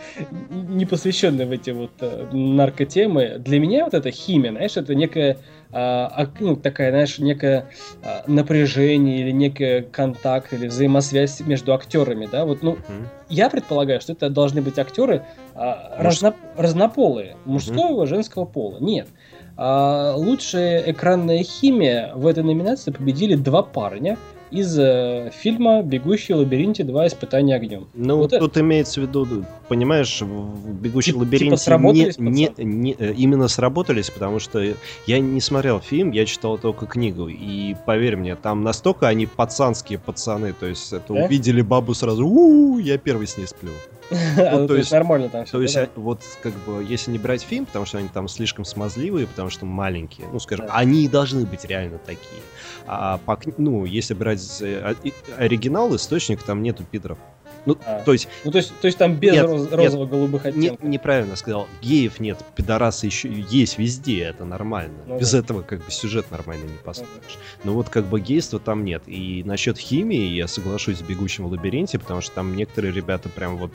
не 0.50 0.86
посвященный 0.86 1.46
в 1.46 1.50
эти 1.50 1.70
вот 1.70 1.92
э, 2.00 2.28
наркотемы. 2.32 3.36
Для 3.38 3.58
меня 3.58 3.84
вот 3.84 3.94
эта 3.94 4.10
химия, 4.10 4.50
знаешь, 4.50 4.76
это 4.76 4.94
некая 4.94 5.38
а, 5.72 6.26
ну, 6.38 6.56
такая, 6.56 6.90
знаешь, 6.90 7.18
некое 7.18 7.66
а, 8.04 8.24
напряжение 8.26 9.20
или 9.20 9.30
некий 9.30 9.82
контакт 9.82 10.52
или 10.52 10.66
взаимосвязь 10.66 11.40
между 11.40 11.72
актерами, 11.72 12.28
да, 12.30 12.44
вот, 12.44 12.62
ну, 12.62 12.72
mm-hmm. 12.72 13.06
я 13.30 13.48
предполагаю, 13.48 14.00
что 14.00 14.12
это 14.12 14.28
должны 14.28 14.60
быть 14.60 14.78
актеры 14.78 15.24
а, 15.54 15.96
разно, 15.98 16.34
разнополые, 16.56 17.36
мужского, 17.46 18.04
mm-hmm. 18.04 18.08
женского 18.08 18.44
пола. 18.44 18.78
Нет. 18.80 19.08
А, 19.56 20.14
лучшая 20.16 20.90
экранная 20.90 21.42
химия 21.42 22.12
в 22.14 22.26
этой 22.26 22.42
номинации 22.42 22.90
победили 22.90 23.34
два 23.34 23.62
парня, 23.62 24.18
из 24.52 24.78
э, 24.78 25.30
фильма 25.34 25.82
«Бегущий 25.82 26.34
в 26.34 26.36
лабиринте. 26.38 26.84
Два 26.84 27.06
испытания 27.06 27.56
огнем». 27.56 27.88
Ну, 27.94 28.18
вот 28.18 28.30
тут 28.30 28.50
это... 28.50 28.60
имеется 28.60 29.00
в 29.00 29.04
виду, 29.04 29.44
понимаешь, 29.68 30.20
в 30.20 30.74
«Бегущий 30.80 31.12
в 31.12 31.18
лабиринте» 31.18 31.56
типа 31.56 31.78
не, 31.78 32.12
не, 32.18 32.52
не, 32.58 32.96
э, 32.98 33.14
именно 33.14 33.48
сработались, 33.48 34.10
потому 34.10 34.38
что 34.38 34.62
я 35.06 35.20
не 35.20 35.40
смотрел 35.40 35.80
фильм, 35.80 36.10
я 36.10 36.26
читал 36.26 36.58
только 36.58 36.86
книгу, 36.86 37.28
и 37.28 37.74
поверь 37.86 38.16
мне, 38.16 38.36
там 38.36 38.62
настолько 38.62 39.08
они 39.08 39.26
пацанские 39.26 39.98
пацаны, 39.98 40.52
то 40.52 40.66
есть 40.66 40.92
это 40.92 41.14
да? 41.14 41.24
увидели 41.24 41.62
бабу 41.62 41.94
сразу, 41.94 42.26
у, 42.26 42.78
-у 42.78 42.82
я 42.82 42.98
первый 42.98 43.26
с 43.26 43.38
ней 43.38 43.46
сплю. 43.46 43.70
Ну, 44.52 44.68
то 44.68 44.76
есть 44.76 44.90
нормально 44.90 45.28
там 45.28 45.44
все. 45.44 45.52
То 45.52 45.62
есть, 45.62 45.78
вот 45.96 46.22
как 46.42 46.52
бы, 46.64 46.84
если 46.84 47.10
не 47.10 47.18
брать 47.18 47.42
фильм, 47.42 47.66
потому 47.66 47.86
что 47.86 47.98
они 47.98 48.08
там 48.08 48.28
слишком 48.28 48.64
смазливые, 48.64 49.26
потому 49.26 49.50
что 49.50 49.66
маленькие, 49.66 50.26
ну, 50.32 50.38
скажем, 50.38 50.66
они 50.70 51.04
и 51.04 51.08
должны 51.08 51.46
быть 51.46 51.64
реально 51.64 51.98
такие. 51.98 52.42
А 52.86 53.18
по, 53.18 53.38
ну, 53.58 53.84
если 53.84 54.14
брать 54.14 54.60
э, 54.60 54.94
оригинал, 55.36 55.94
источник, 55.94 56.42
там 56.42 56.62
нету 56.62 56.84
пидоров. 56.84 57.18
Ну, 57.64 57.78
А. 57.86 58.02
то 58.04 58.12
есть, 58.12 58.28
Ну, 58.44 58.50
то 58.50 58.58
есть, 58.58 58.72
то 58.80 58.86
есть 58.86 58.98
там 58.98 59.14
без 59.14 59.32
Нет, 59.34 59.46
роз- 59.46 59.60
нет, 59.60 59.72
розово-голубых 59.72 60.46
оттенков. 60.46 60.82
неправильно 60.82 61.36
сказал. 61.36 61.68
Геев 61.80 62.18
нет, 62.18 62.38
пидорасы 62.56 63.06
еще 63.06 63.30
есть 63.30 63.78
везде, 63.78 64.20
это 64.24 64.44
нормально. 64.44 64.94
Ну 65.06 65.18
Без 65.18 65.30
да. 65.32 65.38
этого 65.38 65.62
как 65.62 65.84
бы 65.84 65.90
сюжет 65.90 66.30
нормально 66.30 66.64
не 66.64 66.78
построишь. 66.84 67.38
Но 67.64 67.72
вот 67.74 67.88
как 67.88 68.06
бы 68.06 68.20
гейства 68.20 68.58
там 68.58 68.84
нет. 68.84 69.02
И 69.06 69.42
насчет 69.44 69.78
химии 69.78 70.26
я 70.28 70.48
соглашусь 70.48 70.98
с 70.98 71.02
«Бегущим 71.02 71.44
в 71.46 71.50
лабиринте», 71.52 71.98
потому 71.98 72.20
что 72.20 72.34
там 72.34 72.56
некоторые 72.56 72.92
ребята 72.92 73.28
прям 73.28 73.56
вот 73.58 73.72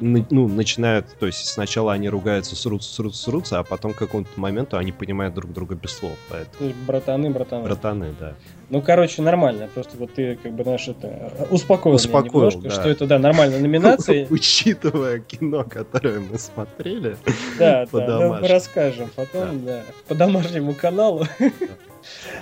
ну, 0.00 0.48
начинают, 0.48 1.06
то 1.18 1.26
есть 1.26 1.46
сначала 1.46 1.92
они 1.92 2.08
ругаются, 2.08 2.56
срутся, 2.56 2.92
срутся, 2.92 3.22
срутся, 3.22 3.58
а 3.58 3.64
потом 3.64 3.94
к 3.94 3.98
какому-то 3.98 4.38
моменту 4.38 4.76
они 4.76 4.92
понимают 4.92 5.34
друг 5.34 5.52
друга 5.52 5.74
без 5.74 5.92
слов. 5.92 6.16
Поэтому 6.28 6.56
То 6.58 6.64
есть 6.64 6.76
братаны, 6.76 7.30
братаны. 7.30 7.64
братаны, 7.64 8.14
да. 8.18 8.34
Ну, 8.70 8.80
короче, 8.82 9.20
нормально. 9.22 9.68
Просто 9.74 9.96
вот 9.96 10.14
ты, 10.14 10.36
как 10.36 10.52
бы, 10.52 10.62
знаешь, 10.62 10.86
это 10.86 11.32
успокоил, 11.50 11.94
меня 11.94 12.04
Успокоил, 12.04 12.50
немножко, 12.50 12.68
да. 12.68 12.70
что 12.70 12.88
это, 12.88 13.06
да, 13.06 13.18
нормальная 13.18 13.58
номинация. 13.58 14.26
Учитывая 14.30 15.18
кино, 15.18 15.64
которое 15.64 16.20
мы 16.20 16.38
смотрели, 16.38 17.16
Да, 17.58 17.86
да, 17.92 18.18
ну, 18.20 18.46
расскажем 18.46 19.10
потом, 19.14 19.64
да, 19.64 19.82
по 20.06 20.14
домашнему 20.14 20.74
каналу. 20.74 21.26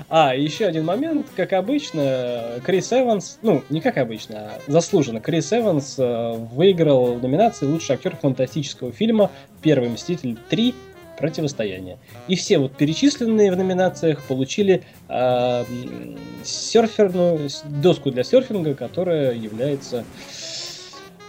А, 0.08 0.34
еще 0.34 0.66
один 0.66 0.84
момент, 0.84 1.26
как 1.36 1.52
обычно, 1.52 2.60
Крис 2.64 2.92
Эванс, 2.92 3.38
ну, 3.42 3.62
не 3.70 3.80
как 3.80 3.96
обычно, 3.98 4.36
а 4.38 4.60
заслуженно, 4.70 5.20
Крис 5.20 5.52
Эванс 5.52 5.96
э, 5.98 6.32
выиграл 6.52 7.14
в 7.14 7.22
номинации 7.22 7.66
«Лучший 7.66 7.94
актер 7.96 8.16
фантастического 8.16 8.92
фильма 8.92 9.30
«Первый 9.62 9.88
Мститель 9.90 10.36
3. 10.48 10.74
Противостояние». 11.18 11.98
И 12.28 12.36
все 12.36 12.58
вот 12.58 12.76
перечисленные 12.76 13.50
в 13.52 13.56
номинациях 13.56 14.22
получили 14.22 14.84
м, 15.08 16.16
серферную, 16.44 17.48
доску 17.64 18.10
для 18.12 18.22
серфинга, 18.22 18.74
которая 18.74 19.34
является, 19.34 20.04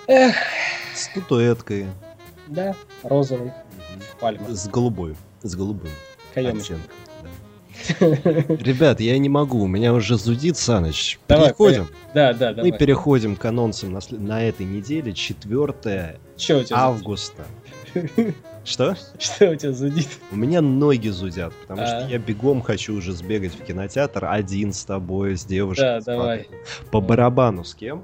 эх, 0.08 0.36
статуэткой. 0.94 1.88
да, 2.48 2.76
розовой 3.04 3.52
пальмой, 4.20 4.56
С 4.56 4.68
голубой. 4.68 5.16
С 5.42 5.56
голубым 5.56 5.90
каемочкой. 6.36 6.78
Ребят, 8.00 9.00
я 9.00 9.18
не 9.18 9.30
могу, 9.30 9.62
у 9.64 9.68
меня 9.68 9.94
уже 9.94 10.18
зудит 10.18 10.58
Саныч. 10.58 11.20
Давай, 11.28 11.48
Переходим. 11.50 11.88
Да, 12.14 12.34
да, 12.34 12.54
да. 12.54 12.62
Мы 12.64 12.72
переходим 12.72 13.36
к 13.36 13.46
анонсам 13.46 13.92
на, 13.94 14.00
на 14.12 14.44
этой 14.44 14.66
неделе, 14.66 15.14
4 15.14 16.20
Что 16.38 16.58
у 16.58 16.64
тебя? 16.64 16.78
августа. 16.78 17.44
Что? 18.66 18.96
Что 19.18 19.50
у 19.52 19.56
тебя 19.56 19.72
зудит? 19.72 20.08
У 20.32 20.36
меня 20.36 20.62
ноги 20.62 21.08
зудят, 21.10 21.54
потому 21.62 21.82
А. 21.82 21.88
что 21.88 22.08
я 22.10 22.20
бегом 22.20 22.62
хочу 22.62 22.96
уже 22.96 23.14
сбегать 23.14 23.54
в 23.54 23.64
кинотеатр 23.64 24.26
один 24.26 24.74
с 24.74 24.84
тобой, 24.86 25.38
с 25.38 25.46
девушкой. 25.46 25.82
Да, 25.82 26.02
с 26.02 26.06
давай. 26.06 26.48
По 26.92 27.02
барабану 27.02 27.64
с 27.64 27.74
кем? 27.74 28.04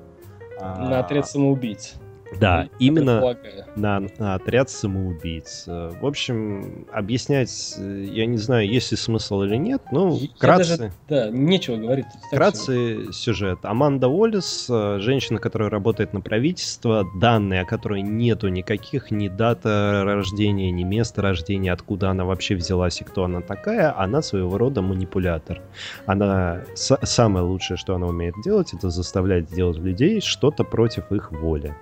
А, 0.59 0.89
На 0.89 0.99
отряд 0.99 1.29
самоубийц. 1.29 1.95
Да, 2.39 2.67
именно 2.79 3.35
на, 3.75 3.99
на 4.17 4.35
отряд 4.35 4.69
самоубийц. 4.69 5.65
Э, 5.67 5.91
В 6.01 6.05
общем, 6.05 6.85
объяснять, 6.91 7.75
э, 7.77 8.05
я 8.11 8.25
не 8.25 8.37
знаю, 8.37 8.67
есть 8.67 8.91
ли 8.91 8.97
смысл 8.97 9.43
или 9.43 9.55
нет, 9.55 9.81
ну, 9.91 10.17
Я 10.17 10.27
вкратце. 10.35 10.77
даже- 10.77 10.91
Да, 11.09 11.29
нечего 11.29 11.77
говорить. 11.77 12.05
Вкратце 12.31 13.11
сюжет. 13.11 13.59
Аманда 13.63 14.07
Уоллес, 14.07 14.67
э, 14.69 14.97
женщина, 14.99 15.39
которая 15.39 15.69
работает 15.69 16.13
на 16.13 16.21
правительство, 16.21 17.05
данные 17.19 17.61
о 17.61 17.65
которой 17.65 18.01
нету 18.01 18.47
никаких, 18.49 19.11
ни 19.11 19.27
дата 19.27 20.03
рождения, 20.05 20.71
ни 20.71 20.83
места 20.83 21.21
рождения, 21.21 21.71
откуда 21.71 22.09
она 22.09 22.25
вообще 22.25 22.55
взялась 22.55 23.01
и 23.01 23.03
кто 23.03 23.23
она 23.25 23.41
такая, 23.41 23.97
она 23.97 24.21
своего 24.21 24.57
рода 24.57 24.81
манипулятор. 24.81 25.61
Она 26.05 26.61
самое 26.75 27.45
лучшее, 27.45 27.77
что 27.77 27.95
она 27.95 28.07
умеет 28.07 28.35
делать, 28.43 28.73
это 28.73 28.89
заставлять 28.89 29.47
делать 29.53 29.77
людей 29.77 30.21
что-то 30.21 30.63
против 30.63 31.11
их 31.11 31.31
воли. 31.31 31.73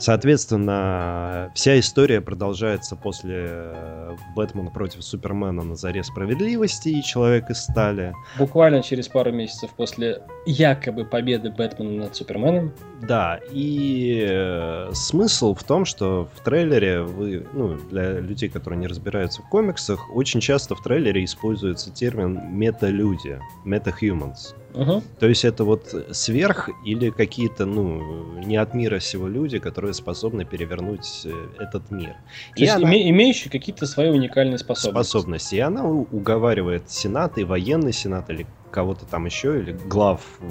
Соответственно, 0.00 1.52
вся 1.54 1.78
история 1.78 2.22
продолжается 2.22 2.96
после 2.96 3.46
э, 3.48 4.16
Бэтмена 4.34 4.70
против 4.70 5.04
Супермена 5.04 5.62
на 5.62 5.76
заре 5.76 6.02
справедливости 6.02 6.88
и 6.88 7.02
Человек 7.02 7.50
из 7.50 7.60
стали. 7.60 8.14
Буквально 8.38 8.82
через 8.82 9.08
пару 9.08 9.30
месяцев 9.30 9.70
после 9.76 10.22
якобы 10.46 11.04
победы 11.04 11.50
Бэтмена 11.50 12.04
над 12.04 12.16
Суперменом. 12.16 12.72
Да, 13.02 13.40
и 13.52 14.26
э, 14.26 14.90
смысл 14.94 15.54
в 15.54 15.64
том, 15.64 15.84
что 15.84 16.28
в 16.34 16.44
трейлере 16.44 17.02
вы, 17.02 17.46
ну, 17.52 17.76
для 17.90 18.20
людей, 18.20 18.48
которые 18.48 18.78
не 18.78 18.86
разбираются 18.86 19.42
в 19.42 19.48
комиксах, 19.50 20.00
очень 20.14 20.40
часто 20.40 20.74
в 20.74 20.82
трейлере 20.82 21.24
используется 21.24 21.90
термин 21.90 22.40
мета-люди, 22.50 23.38
meta-humans. 23.66 24.54
Угу. 24.74 25.02
То 25.18 25.26
есть 25.26 25.44
это 25.44 25.64
вот 25.64 25.94
сверх 26.12 26.68
или 26.84 27.10
какие-то, 27.10 27.66
ну, 27.66 28.38
не 28.38 28.56
от 28.56 28.74
мира 28.74 29.00
сего 29.00 29.28
люди, 29.28 29.58
которые 29.58 29.94
способны 29.94 30.44
перевернуть 30.44 31.22
э, 31.24 31.32
этот 31.58 31.90
мир. 31.90 32.16
То 32.56 32.62
есть 32.62 32.74
она- 32.74 32.88
име- 32.88 33.08
имеющие 33.10 33.50
какие-то 33.50 33.86
свои 33.86 34.10
уникальные 34.10 34.58
способности. 34.58 35.08
способности. 35.08 35.54
И 35.56 35.60
она 35.60 35.84
уговаривает 35.84 36.90
Сенат 36.90 37.38
и 37.38 37.44
военный 37.44 37.92
Сенат 37.92 38.30
или 38.30 38.46
кого-то 38.70 39.04
там 39.06 39.26
еще, 39.26 39.58
или 39.58 39.72
глав 39.72 40.20
э, 40.40 40.46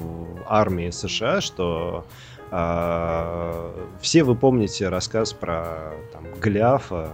армии 0.48 0.90
США, 0.90 1.42
что 1.42 2.06
а, 2.52 3.74
все 4.02 4.24
вы 4.24 4.36
помните 4.36 4.90
рассказ 4.90 5.34
про 5.34 5.94
там, 6.12 6.26
Голиафа, 6.40 7.10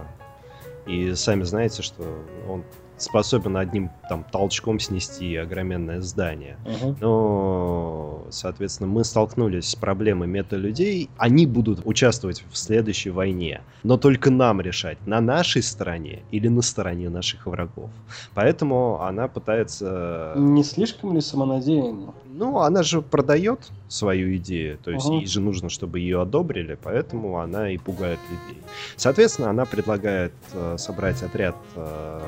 и 0.86 1.14
сами 1.14 1.42
знаете, 1.42 1.82
что 1.82 2.04
он 2.48 2.64
способен 2.96 3.56
одним 3.56 3.90
там 4.08 4.24
толчком 4.30 4.80
снести 4.80 5.36
огроменное 5.36 6.00
здание. 6.00 6.58
Мгм. 6.64 6.96
Но, 7.00 8.26
соответственно, 8.30 8.88
мы 8.88 9.04
столкнулись 9.04 9.68
с 9.70 9.74
проблемой 9.74 10.28
мета-людей. 10.28 11.10
Они 11.16 11.46
будут 11.46 11.80
участвовать 11.84 12.44
в 12.50 12.56
следующей 12.56 13.10
войне. 13.10 13.60
Но 13.82 13.96
только 13.96 14.30
нам 14.30 14.60
решать, 14.60 14.98
на 15.06 15.20
нашей 15.20 15.62
стороне 15.62 16.22
или 16.30 16.48
на 16.48 16.62
стороне 16.62 17.08
наших 17.08 17.46
врагов. 17.46 17.90
Поэтому 18.34 19.00
она 19.02 19.28
пытается... 19.28 20.32
Не 20.36 20.64
слишком 20.64 21.14
ли 21.14 21.20
самонадеянно? 21.20 22.14
Ну, 22.26 22.58
она 22.58 22.82
же 22.82 23.00
продает 23.00 23.70
свою 23.88 24.36
идею. 24.36 24.78
То 24.78 24.90
есть 24.90 25.06
Ага. 25.06 25.16
ей 25.16 25.26
же 25.26 25.40
нужно, 25.40 25.70
чтобы 25.70 26.00
ее 26.00 26.20
одобрили. 26.20 26.78
Поэтому 26.82 27.38
она 27.38 27.70
и 27.70 27.78
пугает 27.78 28.18
людей. 28.30 28.62
Соответственно, 28.96 29.50
она 29.50 29.64
предлагает 29.64 30.32
э, 30.52 30.76
собрать 30.78 31.22
отряд 31.22 31.56
э, 31.76 32.20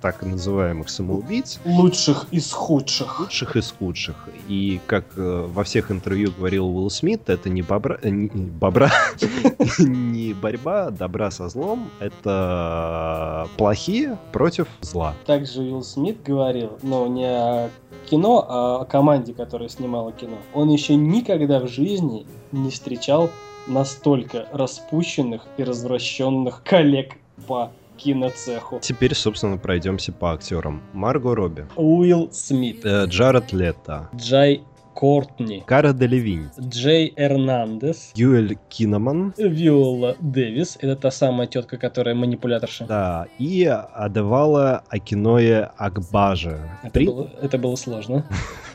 так 0.00 0.22
называемых 0.22 0.77
самоубийц. 0.86 1.60
Лучших 1.64 2.26
из 2.30 2.52
худших. 2.52 3.20
Лучших 3.20 3.56
из 3.56 3.74
худших. 3.78 4.28
И 4.48 4.80
как 4.86 5.04
э, 5.16 5.46
во 5.48 5.64
всех 5.64 5.90
интервью 5.90 6.32
говорил 6.36 6.68
Уилл 6.68 6.90
Смит, 6.90 7.28
это 7.28 7.48
не 7.50 7.62
бобра, 7.62 7.98
э, 8.02 8.10
не- 8.10 8.28
бобра, 8.28 8.90
не 9.78 10.34
борьба 10.34 10.90
добра 10.90 11.30
со 11.30 11.48
злом, 11.48 11.90
это 12.00 13.48
плохие 13.56 14.18
против 14.32 14.68
зла. 14.82 15.14
Также 15.26 15.60
Уилл 15.60 15.82
Смит 15.82 16.22
говорил, 16.22 16.78
но 16.82 17.06
не 17.06 17.26
о 17.26 17.70
кино, 18.08 18.46
а 18.48 18.80
о 18.82 18.84
команде, 18.84 19.34
которая 19.34 19.68
снимала 19.68 20.12
кино. 20.12 20.36
Он 20.54 20.68
еще 20.70 20.94
никогда 20.94 21.60
в 21.60 21.68
жизни 21.68 22.26
не 22.52 22.70
встречал 22.70 23.30
настолько 23.66 24.46
распущенных 24.52 25.46
и 25.56 25.64
развращенных 25.64 26.62
коллег 26.64 27.16
по 27.46 27.70
киноцеху. 27.98 28.78
Теперь, 28.80 29.14
собственно, 29.14 29.58
пройдемся 29.58 30.12
по 30.12 30.32
актерам. 30.32 30.82
Марго 30.92 31.34
Робби, 31.34 31.66
Уилл 31.76 32.30
Смит, 32.32 32.84
э, 32.84 33.04
Джаред 33.06 33.52
Лето, 33.52 34.08
Джай 34.14 34.62
Кортни, 34.94 35.62
Кара 35.66 35.92
Делевинь, 35.92 36.48
Джей 36.58 37.12
Эрнандес, 37.16 38.10
Юэль 38.16 38.56
Киноман, 38.68 39.32
Виола 39.38 40.16
Дэвис, 40.20 40.76
это 40.80 40.96
та 40.96 41.10
самая 41.12 41.46
тетка, 41.46 41.76
которая 41.76 42.14
манипуляторша. 42.16 42.84
да, 42.86 43.26
и 43.38 43.64
Адевала 43.64 44.82
Акиное 44.88 45.70
Акбаже. 45.76 46.58
Это, 46.82 46.92
При- 46.92 47.06
было, 47.06 47.30
это 47.40 47.58
было 47.58 47.76
сложно. 47.76 48.24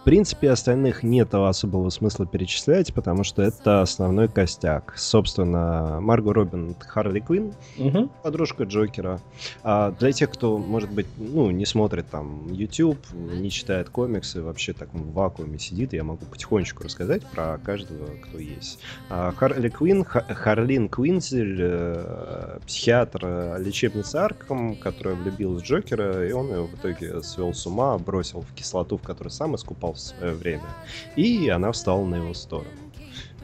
В 0.00 0.04
принципе, 0.04 0.50
остальных 0.50 1.02
нет 1.02 1.34
особого 1.34 1.90
смысла 1.90 2.26
перечислять, 2.26 2.92
потому 2.94 3.24
что 3.24 3.42
это 3.42 3.82
основной 3.82 4.28
костяк. 4.28 4.94
Собственно, 4.96 5.98
Марго 6.00 6.32
Робин— 6.32 6.74
Харли 6.80 7.20
Квинн, 7.20 7.52
Мгм. 7.76 8.10
подружка 8.22 8.64
Джокера. 8.64 9.20
А 9.62 9.92
для 9.92 10.12
тех, 10.12 10.30
кто, 10.30 10.58
может 10.58 10.90
быть, 10.90 11.06
ну, 11.16 11.50
не 11.50 11.66
смотрит 11.66 12.06
там 12.10 12.52
YouTube, 12.52 12.98
не 13.12 13.50
читает 13.50 13.90
комиксы, 13.90 14.42
вообще 14.42 14.72
так 14.72 14.88
в 14.92 15.12
вакууме 15.12 15.58
сидит, 15.58 15.92
я 15.92 16.04
могу 16.04 16.24
потихонечку 16.26 16.82
рассказать 16.84 17.22
про 17.26 17.58
каждого, 17.58 18.06
кто 18.22 18.38
есть. 18.38 18.80
А, 19.08 19.32
Харли 19.32 19.68
Квинн, 19.68 20.04
Ха- 20.04 20.20
Харлин 20.34 20.88
Квинзель, 20.88 21.58
э, 21.60 22.58
психиатр 22.66 23.20
э, 23.24 23.56
лечебницы 23.62 24.16
Арком, 24.16 24.76
которая 24.76 25.14
влюбилась 25.14 25.62
в 25.62 25.66
Джокера, 25.66 26.26
и 26.28 26.32
он 26.32 26.48
ее 26.48 26.62
в 26.66 26.74
итоге 26.74 27.22
свел 27.22 27.52
с 27.54 27.66
ума, 27.66 27.96
бросил 27.98 28.40
в 28.42 28.52
кислоту, 28.54 28.96
в 28.98 29.02
которой 29.02 29.28
сам 29.28 29.49
искупал 29.56 29.94
в 29.94 30.00
свое 30.00 30.34
время. 30.34 30.68
И 31.16 31.48
она 31.48 31.72
встала 31.72 32.04
на 32.04 32.16
его 32.16 32.34
сторону. 32.34 32.70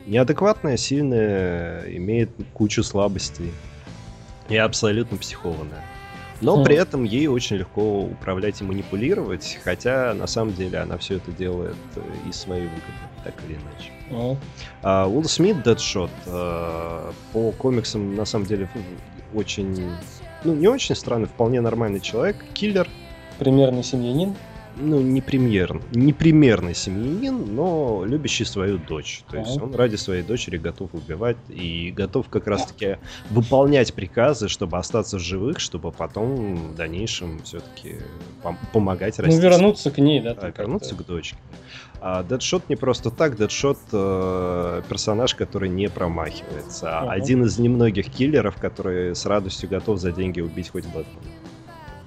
Неадекватная, 0.07 0.77
сильная, 0.77 1.85
имеет 1.97 2.31
кучу 2.55 2.83
слабостей. 2.83 3.53
И 4.49 4.57
абсолютно 4.57 5.17
психованная. 5.17 5.83
Но 6.41 6.59
Хм. 6.61 6.65
при 6.65 6.77
этом 6.77 7.05
ей 7.05 7.27
очень 7.29 7.57
легко 7.57 8.03
управлять 8.03 8.61
и 8.61 8.65
манипулировать, 8.65 9.59
хотя 9.65 10.13
на 10.15 10.27
самом 10.27 10.55
деле 10.55 10.79
она 10.79 10.99
все 10.99 11.17
это 11.17 11.33
делает 11.33 11.77
э, 11.97 12.01
из 12.29 12.37
своей 12.37 12.65
выгоды, 12.65 12.83
так 13.25 13.35
или 13.47 13.55
иначе. 13.55 14.43
А, 14.83 15.07
Уилл 15.09 15.25
Смит, 15.25 15.63
Дэдшот, 15.63 16.11
э, 16.27 17.13
по 17.33 17.53
комиксам 17.53 18.15
на 18.15 18.25
самом 18.27 18.47
деле 18.47 18.69
очень, 19.35 19.91
ну 20.45 20.55
не 20.55 20.69
очень 20.69 20.95
странный, 20.95 21.27
вполне 21.27 21.61
нормальный 21.61 22.01
человек, 22.01 22.37
киллер, 22.53 22.89
примерный 23.39 23.83
семьянин. 23.83 24.35
Ну 24.77 25.01
не 25.01 25.21
премьер, 25.21 25.81
не 25.93 26.13
примерный 26.13 26.75
семьянин, 26.75 27.55
но 27.55 28.05
любящий 28.05 28.45
свою 28.45 28.79
дочь. 28.79 29.23
То 29.31 29.39
есть 29.39 29.61
он 29.61 29.75
ради 29.75 29.97
своей 29.97 30.23
дочери 30.23 30.59
готов 30.59 30.95
убивать 30.95 31.37
и 31.49 31.91
готов 31.91 32.29
как 32.29 32.47
раз-таки 32.47 32.99
выполнять 33.31 33.95
приказы, 33.95 34.49
чтобы 34.49 34.79
остаться 34.79 35.19
в 35.19 35.21
живых, 35.21 35.61
чтобы 35.61 35.93
потом 35.93 36.73
в 36.73 36.75
дальнейшем 36.75 37.41
все-таки 37.43 37.97
помогать 38.73 39.19
Ну, 39.19 39.25
расти. 39.25 39.41
вернуться 39.41 39.91
к 39.91 39.99
ней, 39.99 40.21
да. 40.21 40.35
Да, 40.35 40.53
вернуться 40.57 40.95
к 40.95 41.05
дочке. 41.05 41.37
А 42.01 42.23
Дэдшот 42.23 42.69
не 42.69 42.77
просто 42.77 43.11
так, 43.11 43.37
Дэдшот 43.37 43.79
э, 43.93 44.83
персонаж, 44.89 45.35
который 45.35 45.69
не 45.69 45.89
промахивается. 45.89 46.99
Ага. 46.99 47.13
Один 47.13 47.45
из 47.45 47.59
немногих 47.59 48.11
киллеров, 48.11 48.57
который 48.57 49.15
с 49.15 49.25
радостью 49.25 49.69
готов 49.69 49.99
за 49.99 50.13
деньги 50.13 50.41
убить 50.41 50.69
хоть 50.69 50.85
Бэтмена. 50.85 51.07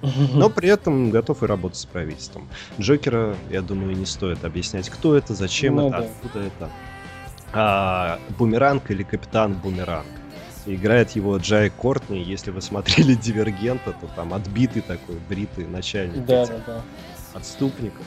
Но 0.02 0.48
при 0.50 0.68
этом 0.68 1.10
готов 1.10 1.42
и 1.42 1.46
работать 1.46 1.78
с 1.78 1.84
правительством. 1.84 2.48
Джокера, 2.78 3.36
я 3.50 3.60
думаю, 3.62 3.96
не 3.96 4.06
стоит 4.06 4.44
объяснять, 4.44 4.88
кто 4.88 5.16
это, 5.16 5.34
зачем 5.34 5.76
Ну 5.76 5.88
это, 5.88 5.98
да. 5.98 6.04
откуда 6.04 6.46
это. 6.46 6.70
А, 7.52 8.18
Бумеранг 8.38 8.90
или 8.90 9.02
Капитан 9.02 9.54
Бумеранг. 9.54 10.06
Играет 10.66 11.10
его 11.12 11.36
Джай 11.38 11.70
Кортни. 11.70 12.22
Если 12.22 12.50
вы 12.50 12.60
смотрели 12.62 13.14
Дивергента, 13.14 13.92
то 13.92 14.06
там 14.14 14.34
отбитый 14.34 14.82
такой, 14.82 15.16
бритый 15.28 15.66
начальник 15.66 16.24
Да, 16.26 16.42
этих 16.44 16.64
да, 16.66 16.82
отступников. 17.34 18.06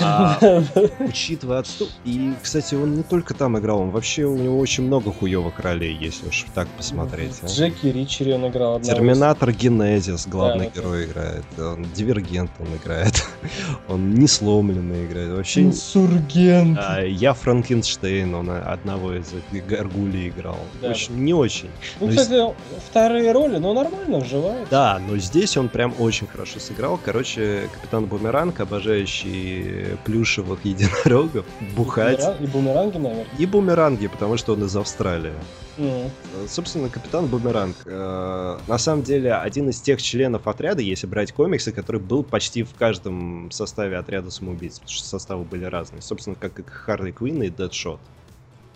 А, 0.00 0.38
учитывая 1.00 1.58
отступ... 1.60 1.88
И, 2.04 2.32
кстати, 2.42 2.74
он 2.74 2.94
не 2.94 3.02
только 3.02 3.34
там 3.34 3.58
играл, 3.58 3.80
он 3.80 3.90
вообще 3.90 4.24
у 4.24 4.36
него 4.36 4.58
очень 4.58 4.84
много 4.84 5.12
хуевых 5.12 5.58
ролей, 5.60 5.96
если 5.98 6.28
уж 6.28 6.46
так 6.54 6.68
посмотреть. 6.68 7.36
а. 7.42 7.46
Джеки 7.46 7.86
Ричери 7.86 8.32
он 8.32 8.48
играл. 8.48 8.76
одного 8.76 8.94
Терминатор 8.94 9.52
Генезис 9.52 10.26
главный 10.26 10.70
Да, 10.74 10.80
герой 10.80 11.04
играет. 11.04 11.44
Он 11.58 11.86
Дивергент 11.94 12.50
он 12.58 12.76
играет. 12.76 13.24
Он 13.88 14.14
несломленный 14.14 15.06
играет. 15.06 15.32
Вообще... 15.32 15.62
Инсургент. 15.62 16.78
а, 16.80 17.02
я 17.02 17.32
Франкенштейн, 17.32 18.34
он 18.34 18.50
одного 18.50 19.14
из 19.14 19.32
Гаргулей 19.66 20.28
играл. 20.28 20.58
Да, 20.80 20.90
Очень, 20.90 21.16
не 21.24 21.34
очень. 21.34 21.70
Ну, 22.00 22.06
Ну, 22.06 22.12
кстати, 22.12 22.54
вторые 22.90 23.32
роли, 23.32 23.56
но 23.56 23.72
нормально 23.72 24.18
вживает. 24.18 24.68
Да, 24.70 25.00
но 25.06 25.16
здесь 25.16 25.56
он 25.56 25.68
прям 25.68 25.94
очень 25.98 26.26
хорошо 26.26 26.60
сыграл. 26.60 26.98
Короче, 27.02 27.68
Капитан 27.74 28.06
Бумеранг, 28.06 28.60
обожающий 28.60 29.69
плюшевых 30.04 30.64
единорогов, 30.64 31.44
бухать. 31.76 32.24
И 32.40 32.46
бумеранги, 32.46 32.98
наверное. 32.98 33.26
И 33.38 33.46
бумеранги, 33.46 34.06
потому 34.08 34.36
что 34.36 34.54
он 34.54 34.64
из 34.64 34.76
Австралии. 34.76 35.32
Э, 35.78 36.08
Собственно, 36.48 36.88
Капитан 36.88 37.26
Бумеранг. 37.26 37.76
э, 37.84 38.58
на 38.66 38.78
самом 38.78 39.02
деле, 39.02 39.34
один 39.34 39.70
из 39.70 39.80
тех 39.80 40.02
членов 40.02 40.46
отряда, 40.46 40.82
если 40.82 41.06
брать 41.06 41.32
комиксы, 41.32 41.72
который 41.72 42.00
был 42.00 42.22
почти 42.22 42.62
в 42.62 42.74
каждом 42.74 43.50
составе 43.50 43.96
отряда 43.96 44.30
самоубийц, 44.30 44.78
потому 44.78 44.94
что 44.94 45.06
составы 45.06 45.44
были 45.44 45.64
разные. 45.64 46.02
Собственно, 46.02 46.36
как 46.38 46.58
и 46.58 46.62
Харли 46.62 47.12
Квинн 47.12 47.42
и 47.42 47.50
Дэдшот. 47.50 48.00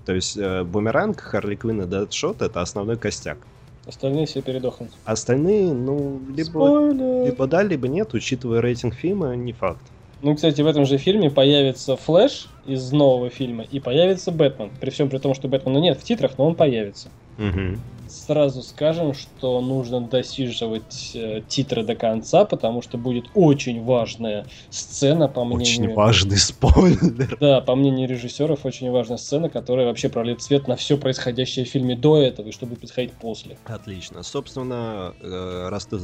То 0.06 0.14
есть 0.14 0.36
э, 0.36 0.64
Бумеранг, 0.64 1.20
Харли 1.20 1.56
Квинн 1.56 1.82
и 1.82 1.86
Дэдшот— 1.86 2.42
это 2.42 2.60
основной 2.60 2.96
костяк. 2.96 3.38
Остальные 3.86 4.26
все 4.26 4.40
передохнут. 4.40 4.90
Остальные, 5.04 5.72
ну, 5.74 6.20
либо, 6.34 6.46
Спойлер. 6.46 7.26
либо 7.26 7.46
да, 7.46 7.62
либо 7.62 7.86
нет, 7.86 8.14
учитывая 8.14 8.62
рейтинг 8.62 8.94
фильма, 8.94 9.36
не 9.36 9.52
факт. 9.52 9.82
Ну, 10.24 10.34
кстати, 10.34 10.62
в 10.62 10.66
этом 10.66 10.86
же 10.86 10.96
фильме 10.96 11.30
появится 11.30 11.96
Флэш 11.96 12.48
из 12.64 12.92
нового 12.92 13.28
фильма 13.28 13.64
и 13.70 13.78
появится 13.78 14.32
Бэтмен. 14.32 14.70
При 14.80 14.88
всем 14.88 15.10
при 15.10 15.18
том, 15.18 15.34
что 15.34 15.48
Бэтмена 15.48 15.76
нет 15.76 16.00
в 16.00 16.02
титрах, 16.02 16.38
но 16.38 16.46
он 16.46 16.54
появится. 16.54 17.10
Мгм. 17.36 17.78
Сразу 18.08 18.62
скажем, 18.62 19.12
что 19.12 19.60
нужно 19.60 20.00
досиживать 20.00 21.10
э, 21.14 21.42
титры 21.46 21.84
до 21.84 21.94
конца, 21.94 22.46
потому 22.46 22.80
что 22.80 22.96
будет 22.96 23.26
очень 23.34 23.84
важная 23.84 24.46
сцена, 24.70 25.28
по 25.28 25.44
мнению... 25.44 25.90
Очень 25.90 25.94
важный 25.94 26.38
спойлер. 26.38 27.36
Да, 27.38 27.60
по 27.60 27.74
мнению 27.74 28.08
режиссеров, 28.08 28.64
очень 28.64 28.90
важная 28.90 29.18
сцена, 29.18 29.50
которая 29.50 29.86
вообще 29.86 30.08
пролит 30.08 30.40
свет 30.40 30.68
на 30.68 30.76
все 30.76 30.96
происходящее 30.96 31.66
в 31.66 31.68
фильме 31.68 31.96
до 31.96 32.16
этого 32.16 32.48
и 32.48 32.52
что 32.52 32.64
будет 32.64 32.78
происходить 32.78 33.12
после. 33.12 33.58
Отлично. 33.66 34.22
Собственно, 34.22 35.12
э, 35.20 35.68
раз 35.68 35.84
ты 35.84 35.98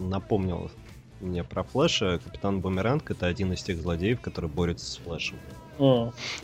напомнил 0.00 0.70
мне 1.20 1.44
про 1.44 1.62
Флэша, 1.62 2.20
Капитан 2.22 2.60
Бумеранг— 2.60 3.10
это 3.12 3.26
один 3.26 3.52
из 3.52 3.62
тех 3.62 3.80
злодеев, 3.80 4.20
который 4.20 4.50
борется 4.50 4.90
с 4.90 4.96
Флэшем. 4.96 5.38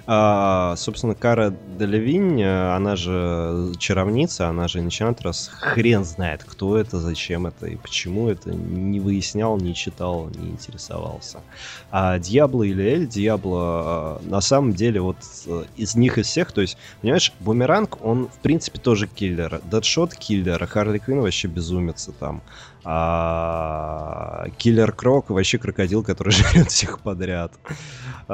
А, 0.07 0.75
собственно, 0.77 1.15
Кара 1.15 1.55
Делевинь, 1.79 2.41
э, 2.43 2.75
она 2.75 2.97
же 2.97 3.73
чаровница, 3.79 4.49
она 4.49 4.69
же 4.69 4.81
Enchantress, 4.81 5.49
хрен 5.49 6.05
знает, 6.05 6.45
кто 6.45 6.77
это, 6.77 6.99
зачем 6.99 7.47
это 7.47 7.67
и 7.67 7.77
почему 7.77 8.29
это, 8.29 8.51
не 8.51 9.01
выяснял, 9.01 9.57
не 9.57 9.75
читал, 9.75 10.29
не 10.35 10.51
интересовался. 10.51 11.41
А 11.91 12.19
Диабло 12.19 12.63
или 12.63 12.85
Эль, 12.85 13.07
Диабло, 13.07 14.21
э, 14.23 14.29
на 14.29 14.41
самом 14.41 14.73
деле, 14.75 15.01
вот 15.01 15.17
э, 15.47 15.65
из 15.77 15.95
них, 15.95 16.19
из 16.19 16.27
всех, 16.27 16.53
то 16.53 16.61
есть, 16.61 16.77
понимаешь, 17.01 17.33
Бумеранг, 17.41 18.05
он, 18.05 18.29
в 18.29 18.39
принципе, 18.39 18.79
тоже 18.79 19.07
киллер. 19.07 19.61
Дэдшот 19.65 20.15
киллер, 20.15 20.65
Харли 20.67 20.99
Квинн 20.99 21.21
вообще 21.21 21.49
безумица 21.49 22.13
там. 22.13 22.43
А, 22.85 24.47
Киллер 24.59 24.93
Крок 24.93 25.31
вообще 25.31 25.59
крокодил, 25.59 26.03
который 26.03 26.31
жрет 26.33 26.71
всех 26.71 27.01
подряд. 27.01 27.53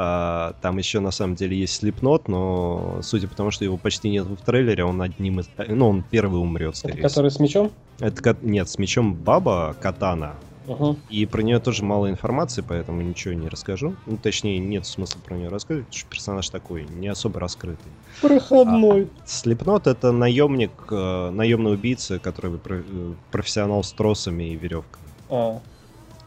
А, 0.01 0.55
там 0.63 0.79
еще 0.79 1.01
на 1.01 1.11
самом 1.11 1.35
деле 1.35 1.59
есть 1.59 1.75
Слепнот, 1.75 2.29
но 2.29 3.01
судя 3.03 3.27
по 3.27 3.35
тому, 3.35 3.51
что 3.51 3.65
его 3.65 3.77
почти 3.77 4.09
нет 4.09 4.27
в 4.27 4.37
трейлере, 4.37 4.85
он 4.85 5.03
одним 5.03 5.41
из... 5.41 5.51
Ну, 5.67 5.89
он 5.89 6.05
первый 6.09 6.41
умрет, 6.41 6.71
Это 6.71 6.79
скорее 6.79 6.95
всего. 6.95 7.09
который 7.09 7.31
с 7.33 7.41
мечом? 7.41 7.73
Это, 7.99 8.37
нет, 8.43 8.69
с 8.69 8.79
мечом 8.79 9.15
Баба, 9.15 9.75
Катана. 9.81 10.37
Угу. 10.69 10.99
И 11.11 11.27
про 11.27 11.43
нее 11.43 11.59
тоже 11.59 11.83
мало 11.83 12.09
информации, 12.11 12.63
поэтому 12.67 13.03
ничего 13.03 13.35
не 13.35 13.49
расскажу. 13.49 13.97
Ну, 14.07 14.19
точнее, 14.19 14.59
нет 14.61 14.87
смысла 14.87 15.19
про 15.25 15.35
нее 15.35 15.49
рассказывать, 15.49 15.87
потому 15.87 15.99
что 15.99 16.11
персонаж 16.11 16.49
такой, 16.51 16.87
не 16.89 17.09
особо 17.09 17.41
раскрытый. 17.41 17.91
Проходной. 18.21 19.09
Слепнот 19.25 19.89
это 19.89 20.13
наемник, 20.13 20.71
э, 20.91 21.31
наемный 21.31 21.73
убийца, 21.73 22.21
который 22.21 22.61
э, 22.65 23.13
профессионал 23.33 23.83
с 23.83 23.93
тросами 23.93 24.45
и 24.45 24.57
веревками. 24.57 25.07
А, 25.29 25.61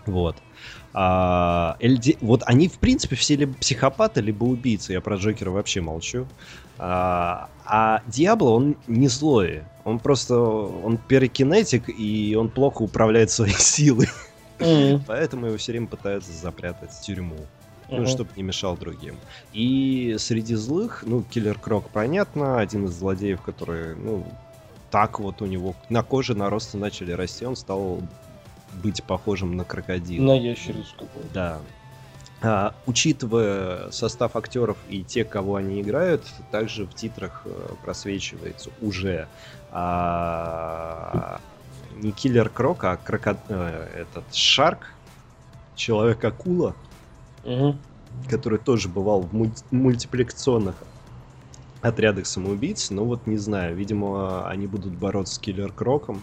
Вот. 0.08 0.36
А, 0.94 1.78
LD 1.80 2.18
Вот 2.22 2.44
они, 2.46 2.68
в 2.68 2.78
принципе, 2.80 3.16
все 3.16 3.36
либо 3.36 3.54
психопаты, 3.54 4.22
либо 4.22 4.44
убийцы. 4.44 4.94
Я 4.94 5.02
про 5.02 5.16
Джокера 5.16 5.52
вообще 5.52 5.82
молчу. 5.82 6.28
А, 6.78 7.50
а 7.66 8.02
Диабло, 8.08 8.50
он 8.52 8.76
не 8.88 9.08
злой. 9.08 9.64
Он 9.86 10.00
просто... 10.00 10.38
Он 10.38 10.98
перекинетик, 10.98 11.90
и 11.90 12.36
он 12.38 12.50
плохо 12.50 12.82
управляет 12.82 13.32
своей 13.32 13.54
силой. 13.58 14.10
м, 14.60 15.02
Поэтому 15.08 15.48
его 15.48 15.58
все 15.58 15.72
время 15.72 15.88
пытаются 15.88 16.32
запрятать 16.32 16.92
в 16.92 17.02
тюрьму. 17.02 17.38
Ну, 17.90 17.98
мгм. 17.98 18.08
чтобы 18.08 18.30
не 18.38 18.44
мешал 18.44 18.78
другим. 18.78 19.16
И 19.52 20.16
среди 20.18 20.56
злых, 20.56 21.04
ну, 21.06 21.24
Киллер 21.24 21.60
Крок, 21.60 21.90
понятно, 21.90 22.60
один 22.62 22.86
из 22.86 22.92
злодеев, 22.92 23.42
который, 23.42 23.96
ну, 23.96 24.26
так 24.92 25.20
вот 25.20 25.42
у 25.42 25.46
него 25.46 25.76
на 25.90 26.02
коже 26.02 26.34
наросты 26.34 26.78
начали 26.78 27.12
расти, 27.12 27.46
он 27.46 27.58
стал 27.58 28.00
быть 28.74 29.04
похожим 29.04 29.56
на 29.58 29.64
крокодила. 29.66 30.26
На 30.26 30.40
ящерицу 30.40 30.96
какую 30.98 31.26
Да. 31.34 31.60
А, 32.44 32.74
учитывая 32.88 33.92
состав 33.92 34.36
актеров 34.36 34.78
и 34.90 35.04
те, 35.04 35.24
кого 35.24 35.58
они 35.58 35.82
играют, 35.82 36.26
также 36.50 36.86
в 36.86 36.94
титрах 36.96 37.44
э, 37.46 37.76
просвечивается 37.84 38.72
уже 38.82 39.28
а, 39.72 41.40
не 42.02 42.12
киллер 42.12 42.50
Крок, 42.50 42.84
а 42.84 42.98
крокод... 42.98 43.38
э, 43.50 43.88
этот 43.96 44.34
Шарк, 44.34 44.94
Человек-акула, 45.76 46.76
Мгм. 47.44 47.80
который 48.30 48.60
тоже 48.60 48.88
бывал 48.90 49.22
в 49.22 49.34
мульти- 49.34 49.64
мультипликационных 49.72 50.76
отрядах 51.82 52.28
самоубийц, 52.28 52.92
но 52.92 53.06
вот 53.06 53.26
не 53.26 53.38
знаю, 53.38 53.76
видимо, 53.76 54.48
они 54.48 54.68
будут 54.68 54.94
бороться 54.94 55.36
с 55.36 55.40
киллер 55.40 55.72
Кроком 55.72 56.22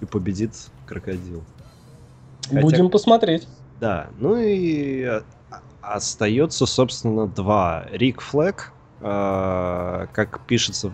и 0.00 0.04
победит 0.04 0.52
крокодил. 0.86 1.42
Хотя- 2.48 2.60
Будем 2.62 2.90
посмотреть. 2.90 3.46
Да, 3.80 4.08
ну 4.18 4.36
и 4.36 5.02
э, 5.02 5.20
а- 5.50 5.60
остается, 5.96 6.66
собственно, 6.66 7.26
два. 7.26 7.86
Рик 7.90 8.20
Флэк, 8.20 8.72
э, 9.00 10.06
как 10.12 10.40
пишется, 10.46 10.90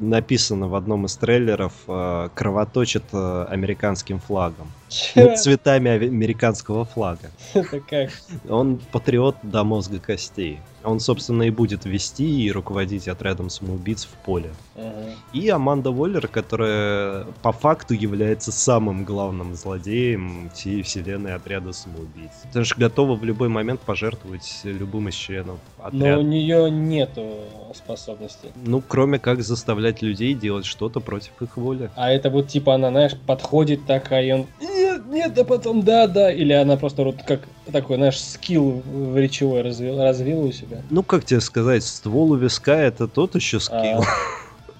написано 0.00 0.68
в 0.68 0.74
одном 0.74 1.06
из 1.06 1.16
трейлеров, 1.16 1.72
э, 1.88 2.28
кровоточит 2.34 3.04
э, 3.12 3.46
американским 3.48 4.18
флагом. 4.20 4.68
Чё? 4.88 5.34
Цветами 5.36 5.90
американского 5.90 6.84
флага. 6.84 7.30
Это 7.54 7.80
как? 7.80 8.10
Он 8.48 8.78
патриот 8.92 9.36
до 9.42 9.64
мозга 9.64 9.98
костей. 9.98 10.60
Он, 10.88 11.00
собственно, 11.00 11.42
и 11.42 11.50
будет 11.50 11.84
вести 11.84 12.44
и 12.44 12.50
руководить 12.50 13.08
отрядом 13.08 13.50
самоубийц 13.50 14.04
в 14.04 14.24
поле. 14.24 14.50
Ага. 14.74 15.10
И 15.32 15.48
Аманда 15.48 15.90
Воллер, 15.90 16.28
которая 16.28 17.26
по 17.42 17.52
факту 17.52 17.94
является 17.94 18.52
самым 18.52 19.04
главным 19.04 19.54
злодеем 19.54 20.50
всей 20.54 20.82
вселенной 20.82 21.34
отряда 21.34 21.72
самоубийц. 21.72 22.30
Потому 22.44 22.64
что 22.64 22.80
готова 22.80 23.16
в 23.16 23.24
любой 23.24 23.48
момент 23.48 23.80
пожертвовать 23.80 24.60
любым 24.64 25.08
из 25.08 25.14
членов 25.14 25.58
Но 25.78 25.84
у 25.84 25.88
отряда. 25.88 26.22
нее 26.22 26.70
нету 26.70 27.26
способностей. 27.74 28.48
Ну, 28.64 28.82
кроме 28.86 29.18
как 29.18 29.42
заставлять 29.42 30.00
людей 30.00 30.34
делать 30.34 30.64
что-то 30.64 31.00
против 31.00 31.32
их 31.40 31.56
воли. 31.56 31.90
А 31.96 32.10
это 32.10 32.30
вот 32.30 32.48
типа 32.48 32.74
она, 32.74 32.90
знаешь, 32.90 33.16
подходит 33.26 33.84
такая, 33.86 34.24
и 34.24 34.32
он 34.32 34.46
нет, 34.60 35.06
нет, 35.06 35.38
а 35.38 35.44
потом 35.44 35.82
да, 35.82 36.06
да. 36.06 36.32
Или 36.32 36.52
она 36.52 36.76
просто 36.76 37.02
вот 37.02 37.22
как 37.22 37.40
такой, 37.72 37.96
знаешь, 37.96 38.20
скилл 38.20 38.82
речевой 39.14 39.62
развил, 39.62 40.00
развила 40.02 40.42
у 40.42 40.52
себя. 40.52 40.82
Ну, 40.90 41.02
как 41.02 41.24
тебе 41.24 41.40
сказать, 41.40 41.84
ствол 41.84 42.32
у 42.32 42.36
виска 42.36 42.76
это 42.76 43.08
тот 43.08 43.34
еще 43.34 43.60
скилл. 43.60 44.02
А, 44.02 44.04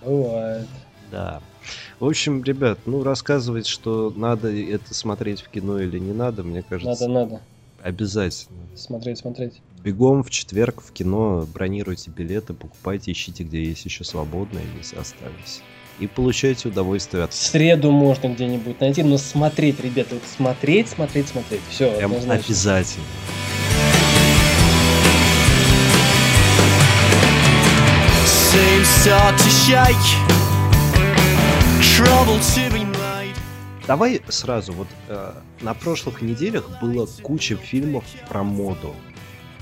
Бывает. 0.05 0.67
Да. 1.11 1.41
В 2.01 2.05
общем, 2.07 2.45
ребят, 2.45 2.79
ну 2.85 3.03
рассказывать, 3.03 3.67
что 3.67 4.13
надо 4.15 4.55
это 4.55 4.95
смотреть 4.95 5.41
в 5.41 5.49
кино 5.49 5.81
или 5.81 5.99
не 5.99 6.13
надо, 6.13 6.43
мне 6.43 6.63
кажется, 6.63 7.09
Надо, 7.09 7.31
надо. 7.31 7.41
обязательно. 7.83 8.59
Смотреть, 8.77 9.19
смотреть. 9.19 9.55
Бегом 9.83 10.23
в 10.23 10.29
четверг 10.31 10.83
в 10.83 10.93
кино, 10.93 11.47
бронируйте 11.53 12.11
билеты, 12.11 12.53
покупайте, 12.53 13.11
ищите, 13.13 13.43
где 13.43 13.65
есть 13.65 13.85
еще 13.87 14.05
свободные, 14.05 14.65
если 14.77 14.97
остались. 14.99 15.63
И 15.99 16.07
получайте 16.07 16.69
удовольствие 16.69 17.25
от 17.25 17.33
В 17.33 17.37
среду 17.37 17.91
можно 17.91 18.29
где-нибудь 18.29 18.81
найти, 18.81 19.03
но 19.03 19.19
смотреть, 19.19 19.81
ребята, 19.81 20.15
вот 20.15 20.25
смотреть, 20.25 20.89
смотреть, 20.89 21.29
смотреть. 21.29 21.61
Все, 21.71 21.91
Прям 21.97 22.13
обязательно. 22.13 23.05
Be 32.71 32.85
made. 32.85 33.35
Давай 33.87 34.21
сразу, 34.29 34.73
вот 34.73 34.89
э, 35.09 35.33
на 35.63 35.75
прошлых 35.75 36.21
неделях 36.21 36.69
было 36.81 37.07
куча 37.23 37.57
фильмов 37.57 38.05
про 38.29 38.43
моду. 38.43 38.95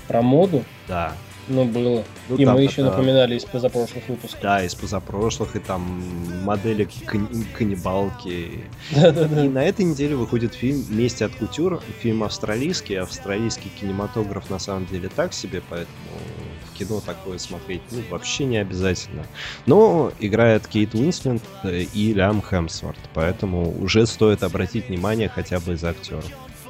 Про 0.07 0.21
моду? 0.21 0.65
Да. 0.87 1.13
Ну, 1.47 1.65
было. 1.65 2.03
Ну, 2.29 2.35
и 2.35 2.45
там 2.45 2.55
мы 2.55 2.63
еще 2.63 2.81
это- 2.81 2.91
напоминали 2.91 3.35
из 3.35 3.45
позапрошлых 3.45 4.07
выпусков. 4.09 4.41
Да, 4.41 4.63
из 4.63 4.75
позапрошлых, 4.75 5.55
и 5.55 5.59
там 5.59 6.03
модели 6.43 6.87
кан- 7.05 7.45
каннибалки. 7.57 8.65
Да-да-да. 8.95 9.45
И 9.45 9.49
на 9.49 9.63
этой 9.63 9.85
неделе 9.85 10.15
выходит 10.15 10.53
фильм 10.53 10.83
«Месть 10.89 11.21
от 11.21 11.33
кутюр». 11.35 11.81
Фильм 12.01 12.23
австралийский. 12.23 12.95
Австралийский 12.95 13.71
кинематограф 13.79 14.49
на 14.49 14.59
самом 14.59 14.85
деле 14.87 15.09
так 15.13 15.33
себе, 15.33 15.61
поэтому 15.69 15.95
в 16.65 16.77
кино 16.77 17.01
такое 17.05 17.37
смотреть 17.37 17.81
ну, 17.91 18.01
вообще 18.09 18.45
не 18.45 18.57
обязательно. 18.57 19.25
Но 19.65 20.11
играет 20.19 20.67
Кейт 20.67 20.93
Уинслет 20.95 21.41
э, 21.63 21.83
и 21.93 22.13
Лям 22.13 22.41
Хемсворт, 22.41 22.99
поэтому 23.13 23.73
уже 23.81 24.05
стоит 24.05 24.43
обратить 24.43 24.89
внимание 24.89 25.29
хотя 25.29 25.59
бы 25.59 25.73
из 25.73 25.83
актеров. 25.83 26.25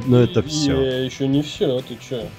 Но 0.06 0.22
это 0.22 0.44
все. 0.44 1.02
И 1.02 1.06
еще 1.06 1.28
не 1.28 1.42
все, 1.42 1.80
ты 1.82 1.98
че? 1.98 2.30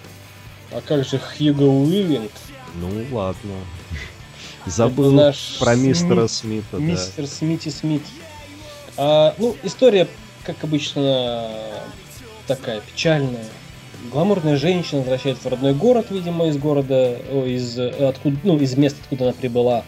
А 0.73 0.81
как 0.81 1.05
же 1.05 1.19
Хьюго 1.19 1.63
Уивинг? 1.63 2.31
Ну 2.75 2.89
ладно. 3.17 3.53
Забыл 4.67 5.13
наш 5.13 5.57
про 5.59 5.75
мистера 5.75 6.27
Смит- 6.27 6.31
Смита, 6.31 6.67
да. 6.73 6.79
Мистер 6.79 7.27
Смити 7.27 7.69
Смит. 7.71 8.03
А, 8.97 9.35
ну, 9.39 9.57
история, 9.63 10.09
как 10.45 10.63
обычно, 10.63 11.49
такая 12.47 12.81
печальная. 12.81 13.45
Гламурная 14.13 14.57
женщина 14.57 15.01
возвращается 15.01 15.45
в 15.45 15.47
родной 15.51 15.75
город, 15.75 16.07
видимо, 16.11 16.47
из 16.49 16.57
города, 16.57 17.17
о, 17.31 17.45
из, 17.47 17.79
откуда, 17.79 18.37
ну, 18.45 18.59
из 18.59 18.77
места, 18.77 18.99
откуда 19.03 19.25
она 19.25 19.33
прибыла. 19.33 19.85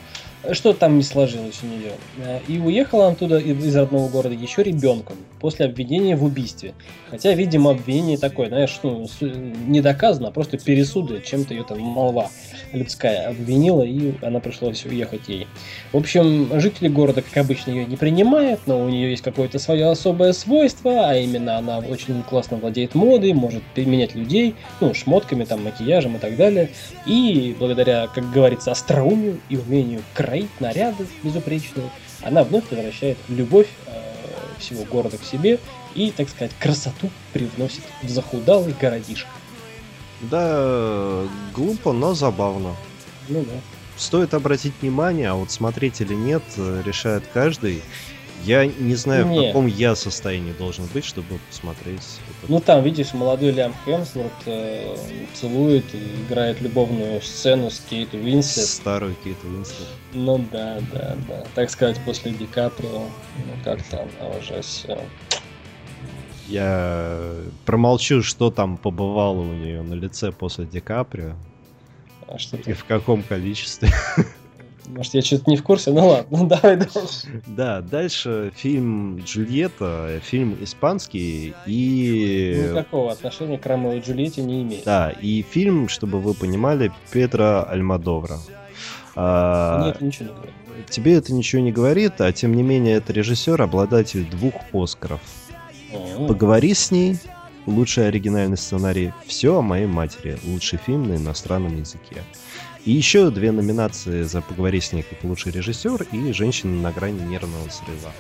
Что 0.53 0.72
там 0.72 0.96
не 0.96 1.03
сложилось 1.03 1.61
у 1.62 1.66
нее. 1.66 1.92
А, 2.24 2.40
И 2.48 2.59
уехала 2.59 3.05
она 3.07 3.12
оттуда 3.12 3.38
из 3.38 3.76
родного 3.76 4.09
города 4.09 4.35
еще 4.35 4.62
ребенком, 4.62 5.16
после 5.38 5.66
обвинения 5.66 6.16
в 6.16 6.24
убийстве. 6.24 6.72
Хотя, 7.11 7.35
видимо, 7.35 7.72
обвинение 7.72 8.16
такое, 8.16 8.48
знаешь, 8.48 8.79
ну, 8.83 9.07
с- 9.07 9.20
не 9.20 9.83
доказано, 9.83 10.29
а 10.29 10.31
просто 10.31 10.57
пересуды, 10.57 11.20
чем-то 11.20 11.53
ее 11.53 11.64
там 11.64 11.79
молва 11.81 12.31
людская 12.72 13.28
обвинила, 13.28 13.83
и 13.83 14.14
она 14.22 14.40
пришлось 14.40 14.85
уехать 14.85 15.28
ей. 15.28 15.46
В 15.92 15.96
общем, 15.96 16.61
жители 16.61 16.88
города, 16.88 17.22
как 17.22 17.37
обычно, 17.37 17.70
ее 17.70 17.85
не 17.85 17.96
принимают, 17.96 18.61
но 18.66 18.80
у 18.80 18.88
нее 18.88 19.11
есть 19.11 19.22
какое-то 19.22 19.59
свое 19.59 19.88
особое 19.88 20.33
свойство, 20.33 21.09
а 21.09 21.16
именно 21.16 21.56
она 21.59 21.78
очень 21.78 22.22
классно 22.22 22.56
владеет 22.56 22.94
модой, 22.94 23.33
может 23.33 23.62
применять 23.74 24.14
людей, 24.14 24.54
ну, 24.80 24.94
шмотками, 24.94 25.44
там, 25.44 25.64
макияжем 25.64 26.16
и 26.16 26.18
так 26.18 26.37
далее. 26.37 26.70
И 27.06 27.54
благодаря, 27.59 28.09
как 28.09 28.30
говорится, 28.30 28.72
остроумию 28.72 29.40
и 29.48 29.56
умению 29.56 30.02
кроить 30.14 30.61
наряды 30.61 31.06
безупречные, 31.22 31.90
она 32.22 32.44
вновь 32.44 32.70
возвращает 32.70 33.16
любовь 33.28 33.68
э, 33.87 33.90
всего 34.59 34.85
города 34.85 35.16
к 35.16 35.24
себе 35.24 35.59
и, 35.94 36.12
так 36.16 36.28
сказать, 36.28 36.52
красоту 36.59 37.11
привносит 37.33 37.83
в 38.02 38.09
захудалый 38.09 38.74
городишко. 38.78 39.28
Да, 40.22 41.24
глупо, 41.54 41.92
но 41.92 42.14
забавно. 42.14 42.74
Ну 43.28 43.42
да. 43.42 43.54
Стоит 43.96 44.35
обратить 44.35 44.72
внимание, 44.80 45.30
а 45.30 45.35
вот 45.35 45.50
смотреть 45.50 46.00
или 46.00 46.14
нет, 46.14 46.42
э, 46.56 46.83
решает 46.85 47.24
каждый. 47.33 47.83
Я 48.44 48.64
не 48.64 48.94
знаю, 48.94 49.26
в 49.26 49.30
Не. 49.30 49.48
каком 49.48 49.66
я 49.66 49.94
состоянии 49.94 50.52
должен 50.52 50.87
быть, 50.94 51.04
чтобы 51.04 51.38
посмотреть. 51.50 52.00
это. 52.42 52.50
Ну 52.50 52.59
там, 52.61 52.83
видишь, 52.83 53.12
молодой 53.12 53.50
Лиам 53.50 53.74
Хемсворт 53.85 54.33
э, 54.46 54.96
целует 55.35 55.85
и 55.94 55.98
играет 56.26 56.62
любовную 56.62 57.20
сцену 57.20 57.70
с 57.70 57.80
Кейт 57.80 58.14
Уинслет. 58.14 58.66
Старую 58.66 59.14
Кейт 59.22 59.37
Уинслет. 59.44 59.88
Ну 60.14 60.38
да, 60.50 60.78
да, 60.90 61.16
да. 61.28 61.44
Так 61.54 61.68
сказать, 61.68 62.00
после 62.06 62.33
Ди 62.33 62.46
Каприо, 62.46 63.00
ну 63.00 63.52
как-то 63.62 64.06
она 64.18 64.30
уже 64.38 64.62
все. 64.62 64.98
Я 66.50 67.34
промолчу, 67.64 68.22
что 68.22 68.50
там 68.50 68.76
побывало 68.76 69.40
у 69.40 69.52
нее 69.52 69.82
на 69.82 69.94
лице 69.94 70.32
после 70.32 70.66
Ди 70.66 70.80
Каприо 70.80 71.34
А 72.26 72.38
что 72.38 72.56
и 72.56 72.72
в 72.72 72.84
каком 72.84 73.22
количестве. 73.22 73.90
Может, 74.88 75.14
я 75.14 75.22
что-то 75.22 75.48
не 75.48 75.56
в 75.56 75.62
курсе? 75.62 75.92
Ну 75.92 76.08
ладно, 76.08 76.38
ну 76.38 76.46
давай 76.48 76.76
дальше. 76.76 77.42
Да, 77.46 77.80
дальше 77.80 78.52
фильм 78.56 79.18
Джульетта, 79.18 80.20
фильм 80.22 80.56
испанский 80.60 81.54
и... 81.66 82.66
Никакого 82.70 83.12
отношения 83.12 83.58
к 83.58 83.66
Ромео 83.66 83.94
и 83.94 84.00
Джульетте 84.00 84.42
не 84.42 84.62
имеет. 84.62 84.84
Да, 84.84 85.10
и 85.10 85.42
фильм, 85.42 85.88
чтобы 85.88 86.18
вы 86.18 86.34
понимали, 86.34 86.92
Педро 87.12 87.64
Альмадовра. 87.68 88.38
А, 89.14 89.86
Нет, 89.86 90.00
ничего 90.00 90.28
не 90.28 90.34
говорит. 90.34 90.54
Тебе 90.88 91.14
это 91.14 91.32
ничего 91.32 91.62
не 91.62 91.72
говорит, 91.72 92.20
а 92.20 92.32
тем 92.32 92.54
не 92.54 92.62
менее 92.62 92.96
это 92.96 93.12
режиссер, 93.12 93.60
обладатель 93.60 94.28
двух 94.28 94.54
Оскаров. 94.72 95.20
Поговори 96.29 96.74
с 96.74 96.90
ней, 96.90 97.16
лучший 97.66 98.09
оригинальный 98.09 98.57
сценарий, 98.57 99.12
все 99.26 99.59
о 99.59 99.62
моей 99.62 99.87
матери, 99.87 100.38
лучший 100.44 100.79
фильм 100.79 101.09
на 101.09 101.16
иностранном 101.16 101.79
языке. 101.79 102.22
И 102.85 102.92
еще 102.92 103.31
две 103.31 103.53
номинации 103.53 104.22
за 104.22 104.40
«Поговори 104.40 104.81
с 104.81 104.92
ней» 104.92 105.03
как 105.03 105.22
лучший 105.22 105.53
режиссер 105.53 106.07
и 106.12 106.33
«Женщина 106.33 106.81
на 106.81 106.92
грани 106.92 107.20
нервного 107.20 107.68
срыва». 107.68 108.12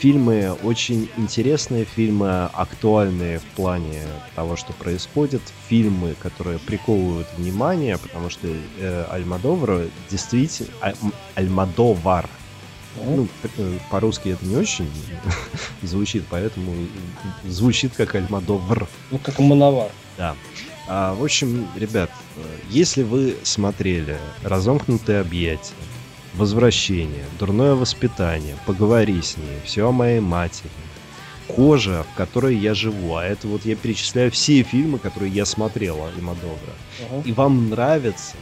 Фильмы 0.00 0.56
очень 0.62 1.08
интересные, 1.16 1.84
фильмы 1.84 2.46
актуальные 2.46 3.38
в 3.40 3.44
плане 3.56 4.02
того, 4.34 4.56
что 4.56 4.72
происходит, 4.72 5.42
фильмы, 5.68 6.14
которые 6.20 6.58
приковывают 6.58 7.26
внимание, 7.36 7.98
потому 7.98 8.30
что 8.30 8.48
э, 8.48 9.04
Альмадовар 9.10 9.86
действительно... 10.10 10.68
А- 10.80 10.94
м, 11.02 11.12
Альмадовар. 11.34 12.28
Ну, 13.04 13.28
э, 13.56 13.78
по-русски 13.90 14.30
это 14.30 14.44
не 14.44 14.56
очень 14.56 14.90
звучит, 15.82 16.24
поэтому 16.30 16.74
звучит 17.46 17.92
как 17.96 18.14
Альмадовр. 18.14 18.88
Ну, 19.10 19.18
как 19.18 19.38
мановар. 19.38 19.90
Да. 20.16 20.34
А, 20.88 21.14
в 21.14 21.22
общем, 21.22 21.66
ребят, 21.76 22.10
э, 22.36 22.40
если 22.70 23.02
вы 23.02 23.36
смотрели 23.42 24.18
«Разомкнутые 24.42 25.20
объятия», 25.20 25.74
«Возвращение», 26.34 27.24
«Дурное 27.38 27.74
воспитание», 27.74 28.56
«Поговори 28.66 29.20
с 29.20 29.36
ней», 29.36 29.60
«Все 29.64 29.88
о 29.88 29.92
моей 29.92 30.20
матери», 30.20 30.70
«Кожа, 31.46 32.04
в 32.12 32.16
которой 32.16 32.56
я 32.56 32.74
живу», 32.74 33.16
а 33.16 33.24
это 33.24 33.48
вот 33.48 33.64
я 33.64 33.74
перечисляю 33.76 34.30
все 34.30 34.62
фильмы, 34.62 34.98
которые 34.98 35.32
я 35.32 35.44
смотрел 35.46 36.04
Альмадовра, 36.04 36.74
Ага. 37.10 37.22
и 37.24 37.32
вам 37.32 37.70
нравится, 37.70 38.36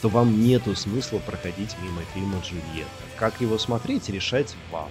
то 0.00 0.08
вам 0.08 0.42
нету 0.42 0.74
смысла 0.74 1.18
проходить 1.18 1.74
мимо 1.82 2.02
фильма 2.14 2.40
Джульетта. 2.44 2.88
Как 3.16 3.40
его 3.40 3.58
смотреть, 3.58 4.08
решать 4.08 4.54
вам. 4.70 4.88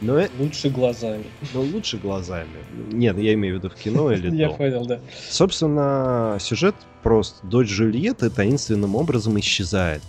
Но, 0.00 0.18
э- 0.18 0.28
Лучше 0.38 0.70
глазами. 0.70 1.24
но 1.52 1.60
лучше 1.60 1.96
глазами. 1.98 2.48
Нет, 2.92 3.18
я 3.18 3.34
имею 3.34 3.56
в 3.56 3.58
виду 3.58 3.74
в 3.74 3.74
кино 3.74 4.12
или 4.12 4.30
Я 4.36 4.50
понял, 4.50 4.86
да. 4.86 5.00
Собственно, 5.28 6.36
сюжет 6.40 6.76
прост. 7.02 7.36
Дочь 7.42 7.68
Джульетты 7.68 8.30
таинственным 8.30 8.94
образом 8.94 9.38
исчезает. 9.40 10.02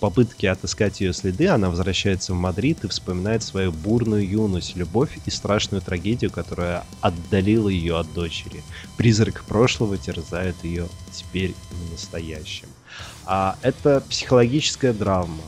попытке 0.00 0.50
отыскать 0.50 1.00
ее 1.00 1.12
следы 1.12 1.46
она 1.48 1.70
возвращается 1.70 2.32
в 2.32 2.36
Мадрид 2.36 2.84
и 2.84 2.88
вспоминает 2.88 3.42
свою 3.44 3.70
бурную 3.72 4.28
юность, 4.28 4.76
любовь 4.76 5.16
и 5.24 5.30
страшную 5.30 5.80
трагедию, 5.80 6.30
которая 6.32 6.84
отдалила 7.00 7.68
ее 7.68 7.98
от 7.98 8.12
дочери. 8.12 8.62
Призрак 8.96 9.44
прошлого 9.44 9.96
терзает 9.96 10.56
ее 10.64 10.86
теперь 11.12 11.54
в 11.70 11.92
настоящем. 11.92 12.68
А 13.26 13.56
это 13.62 14.02
психологическая 14.08 14.92
драма. 14.92 15.42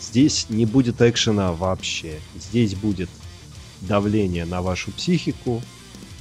Здесь 0.00 0.46
не 0.48 0.64
будет 0.64 1.02
экшена 1.02 1.52
вообще. 1.52 2.14
Здесь 2.38 2.74
будет 2.74 3.10
давление 3.82 4.44
на 4.44 4.62
вашу 4.62 4.90
психику 4.92 5.62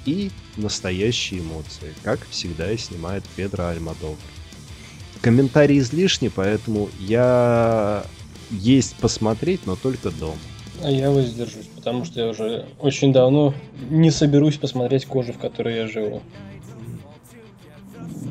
и 0.05 0.31
настоящие 0.57 1.41
эмоции, 1.41 1.93
как 2.03 2.19
всегда 2.29 2.71
и 2.71 2.77
снимает 2.77 3.23
Педро 3.35 3.67
Альмадовр. 3.67 4.17
Комментарии 5.21 5.79
излишни, 5.79 6.27
поэтому 6.27 6.89
я 6.99 8.05
есть 8.51 8.95
посмотреть, 8.95 9.65
но 9.65 9.75
только 9.75 10.11
дома. 10.11 10.37
А 10.83 10.91
я 10.91 11.09
воздержусь, 11.09 11.67
потому 11.75 12.05
что 12.05 12.19
я 12.19 12.27
уже 12.27 12.65
очень 12.79 13.11
давно 13.11 13.53
не 13.89 14.11
соберусь 14.11 14.57
посмотреть 14.57 15.05
кожу, 15.05 15.33
в 15.33 15.39
которой 15.39 15.75
я 15.75 15.87
живу. 15.87 16.21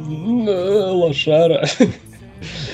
Э, 0.08 0.90
Лошара. 0.92 1.66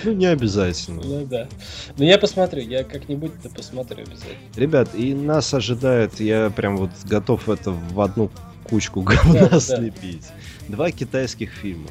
Ну, 0.05 0.13
не 0.13 0.27
обязательно. 0.27 1.03
Ну 1.03 1.27
да. 1.27 1.49
Но 1.97 2.05
я 2.05 2.19
посмотрю, 2.19 2.63
я 2.63 2.85
как-нибудь 2.85 3.33
да 3.43 3.51
посмотрю 3.51 4.03
обязательно. 4.03 4.37
Ребят, 4.57 4.95
и 4.95 5.15
нас 5.15 5.53
ожидает, 5.55 6.21
я 6.21 6.51
прям 6.51 6.77
вот 6.77 6.91
готов 7.05 7.49
это 7.49 7.71
в 7.71 8.01
одну 8.01 8.31
кучку 8.65 9.03
говна 9.03 9.49
да. 9.49 9.61
слепить. 9.61 10.27
Два 10.69 10.91
китайских 10.91 11.53
фильма. 11.53 11.91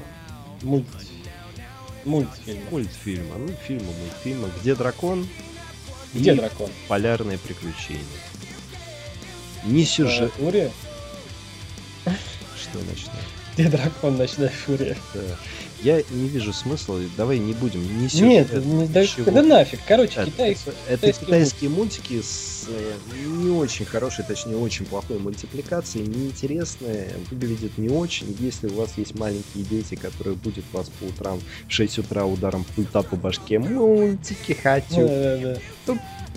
Мульт... 0.62 0.86
Мультфильм. 2.06 2.60
Мультфильма, 2.72 3.36
ну, 3.38 3.50
фильма, 3.68 3.92
мультфильма. 4.02 4.50
Где 4.60 4.76
дракон? 4.76 5.28
Где 6.14 6.34
и 6.34 6.36
дракон? 6.36 6.70
Полярные 6.88 7.38
приключения. 7.38 8.02
Не 9.64 9.86
сюжет. 9.86 10.32
Э, 10.38 10.44
Фурия? 10.44 10.72
Что 12.60 12.80
начнем? 12.80 13.12
Где 13.54 13.70
дракон? 13.70 14.18
Ночная 14.18 14.50
фурия. 14.50 14.98
Да. 15.14 15.22
Я 15.84 16.04
не 16.12 16.28
вижу 16.28 16.54
смысла, 16.54 17.00
давай 17.18 17.40
не 17.40 17.54
будем, 17.54 17.82
не 17.82 18.08
Нет, 18.22 18.54
не- 18.66 18.86
да, 18.88 19.02
ничего. 19.02 19.32
да 19.32 19.42
нафиг. 19.42 19.80
Короче, 19.88 20.14
Это, 20.22 20.26
Китай... 20.32 20.52
это 20.52 20.98
китайские 21.08 21.26
китайские 21.26 21.70
мультики 21.72 22.22
с 22.22 22.66
э, 22.70 22.94
не 23.26 23.50
очень 23.50 23.86
хорошей, 23.86 24.24
точнее 24.24 24.58
очень 24.58 24.86
плохой 24.86 25.18
мультипликацией, 25.18 26.06
неинтересные, 26.08 27.10
выглядят 27.32 27.78
не 27.78 27.90
очень. 27.90 28.36
Если 28.40 28.68
у 28.68 28.76
вас 28.76 28.92
есть 28.98 29.16
маленькие 29.18 29.64
дети, 29.64 29.96
которые 29.96 30.36
будут 30.36 30.66
вас 30.72 30.88
по 31.00 31.06
утрам 31.06 31.40
в 31.68 31.72
6 31.74 31.98
утра 32.00 32.26
ударом 32.26 32.64
пульта 32.76 33.02
по 33.02 33.16
башке, 33.16 33.58
мультики 33.60 34.54
хочу, 34.54 35.08
Да, 35.08 35.38
да, 35.38 35.58
да. 35.88 35.94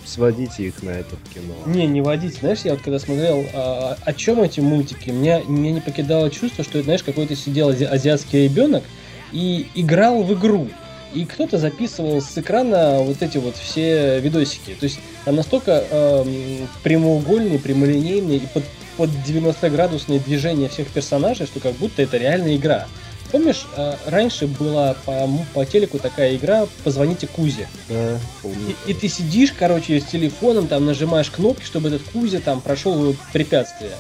сводите 0.07 0.65
их 0.69 0.83
на 0.83 0.91
это 0.91 1.17
в 1.17 1.35
кино. 1.35 1.55
Не, 1.67 1.87
не 1.87 2.01
водить. 2.01 2.37
Знаешь, 2.39 2.61
я 2.65 2.73
вот 2.73 2.81
когда 2.83 2.99
смотрел, 2.99 3.45
а, 3.53 3.99
о 4.03 4.13
чем 4.15 4.43
эти 4.43 4.61
мультики, 4.61 5.11
меня, 5.11 5.43
меня 5.47 5.73
не 5.73 5.81
покидало 5.81 6.31
чувство, 6.31 6.65
что, 6.65 6.83
знаешь, 6.83 7.03
какой-то 7.03 7.37
сидел 7.37 7.71
ази- 7.71 7.85
азиатский 7.85 8.45
ребенок 8.45 8.85
и 9.35 9.67
играл 9.75 10.23
в 10.23 10.33
игру. 10.33 10.69
И 11.13 11.25
кто-то 11.27 11.59
записывал 11.59 12.23
с 12.23 12.37
экрана 12.39 13.01
вот 13.01 13.23
эти 13.23 13.39
вот 13.39 13.57
все 13.57 14.19
видосики. 14.21 14.75
То 14.79 14.85
есть 14.85 14.99
там 15.25 15.37
настолько 15.37 15.85
эм, 15.91 16.69
прямоугольные, 16.83 17.59
прямолинейные 17.59 18.39
и 18.39 18.47
под, 18.47 18.65
под 18.97 19.11
90-градусные 19.27 20.19
движения 20.25 20.69
всех 20.69 20.89
персонажей, 20.89 21.47
что 21.47 21.61
как 21.61 21.75
будто 21.75 22.03
это 22.03 22.17
реальная 22.17 22.57
игра. 22.57 22.87
Помнишь, 23.31 23.67
э, 23.77 23.95
раньше 24.07 24.47
была 24.47 24.95
по, 25.05 25.29
по 25.55 25.65
телеку 25.67 25.99
такая 25.99 26.37
игра 26.37 26.67
«Позвоните 26.85 27.27
Кузе». 27.27 27.69
Да, 27.89 28.19
помню. 28.43 28.75
И, 28.87 28.91
и 28.93 28.95
ты 28.95 29.09
сидишь, 29.09 29.53
короче, 29.53 30.01
с 30.01 30.05
телефоном, 30.05 30.69
там 30.69 30.85
нажимаешь 30.85 31.31
кнопки, 31.31 31.65
чтобы 31.65 31.89
этот 31.89 32.03
Кузя 32.13 32.39
там 32.39 32.61
прошел 32.61 33.17
препятствие. 33.33 33.91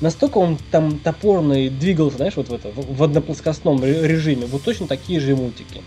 Настолько 0.00 0.38
он 0.38 0.58
там 0.70 0.98
топорно 0.98 1.64
и 1.64 1.68
двигался, 1.68 2.16
знаешь, 2.16 2.36
вот 2.36 2.48
в, 2.48 2.52
это, 2.54 2.70
в, 2.74 3.02
одноплоскостном 3.02 3.82
ре- 3.82 4.06
режиме. 4.06 4.46
Вот 4.46 4.62
точно 4.62 4.86
такие 4.86 5.20
же 5.20 5.36
мультики. 5.36 5.82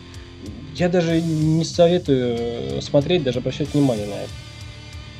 Я 0.76 0.90
даже 0.90 1.22
не 1.22 1.66
советую 1.66 2.36
э, 2.40 2.82
смотреть, 2.82 3.24
даже 3.24 3.40
обращать 3.40 3.74
внимание 3.74 4.08
на 4.08 4.14
это. 4.14 4.32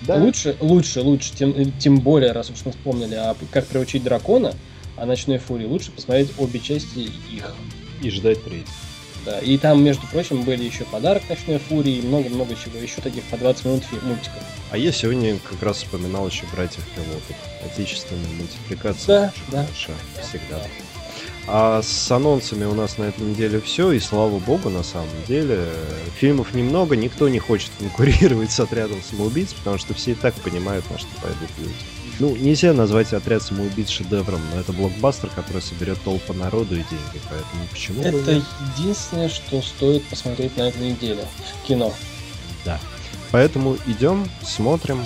Да? 0.06 0.16
Лучше, 0.16 0.56
лучше, 0.62 1.02
лучше, 1.02 1.34
тем, 1.36 1.72
тем 1.80 2.00
более, 2.00 2.32
раз 2.32 2.50
уж 2.50 2.58
мы 2.66 2.72
вспомнили, 2.72 3.16
а 3.16 3.36
как 3.52 3.66
приучить 3.66 4.04
дракона, 4.04 4.54
о 4.96 5.06
ночной 5.06 5.38
фурии, 5.38 5.66
лучше 5.66 5.92
посмотреть 5.92 6.32
обе 6.38 6.60
части 6.60 7.10
их. 7.32 7.56
И 8.02 8.10
ждать 8.10 8.44
третий. 8.44 8.66
Да, 9.28 9.40
и 9.40 9.58
там, 9.58 9.84
между 9.84 10.08
прочим, 10.08 10.44
были 10.44 10.64
еще 10.64 10.86
подарок 10.86 11.22
ночной 11.28 11.60
фурии 11.60 11.98
и 11.98 12.02
много-много 12.02 12.56
чего, 12.56 12.80
еще 12.80 13.02
таких 13.02 13.24
по 13.26 13.36
20 13.36 13.66
минут 13.66 13.84
мультиков. 14.04 14.42
А 14.72 14.78
я 14.78 14.94
сегодня 14.94 15.38
как 15.40 15.62
раз 15.62 15.80
вспоминал 15.80 16.30
еще 16.30 16.46
братьев 16.54 16.86
пилотов. 16.96 17.36
Отечественная 17.66 18.30
мультипликация. 18.38 19.34
Да, 19.50 19.68
да. 19.68 19.68
всегда. 20.22 20.62
А 21.46 21.82
с 21.82 22.10
анонсами 22.10 22.64
у 22.64 22.74
нас 22.74 22.98
на 22.98 23.04
этой 23.04 23.26
неделе 23.26 23.60
все, 23.60 23.92
и 23.92 24.00
слава 24.00 24.40
богу, 24.40 24.70
на 24.70 24.84
самом 24.84 25.10
деле. 25.28 25.66
Фильмов 26.16 26.54
немного, 26.54 26.96
никто 26.96 27.28
не 27.28 27.40
хочет 27.40 27.72
конкурировать 27.80 28.52
с 28.52 28.62
отрядом 28.62 29.04
самоубийц, 29.04 29.52
потому 29.52 29.78
что 29.78 29.94
все 29.94 30.12
и 30.12 30.16
так 30.16 30.36
понимают, 30.36 30.90
на 30.90 30.98
что 30.98 31.10
пойдут 31.22 31.50
люди. 31.58 31.97
Ну, 32.20 32.36
нельзя 32.36 32.74
назвать 32.74 33.14
отряд 33.14 33.44
самоубийц 33.44 33.90
шедевром, 33.90 34.42
но 34.52 34.60
это 34.60 34.74
блокбастер, 34.74 35.30
который 35.30 35.62
соберет 35.62 36.02
толпа 36.02 36.34
народу 36.34 36.74
и 36.74 36.78
деньги, 36.80 37.22
поэтому 37.30 37.68
почему 37.72 38.02
бы 38.02 38.08
Это 38.08 38.36
нет? 38.36 38.44
единственное, 38.78 39.30
что 39.30 39.62
стоит 39.62 40.04
посмотреть 40.08 40.58
на 40.58 40.64
этой 40.70 40.90
неделе 40.90 41.24
в 41.64 41.68
кино. 41.68 41.94
Да. 42.66 42.80
Поэтому 43.32 43.78
идем, 43.86 44.28
смотрим. 44.42 45.06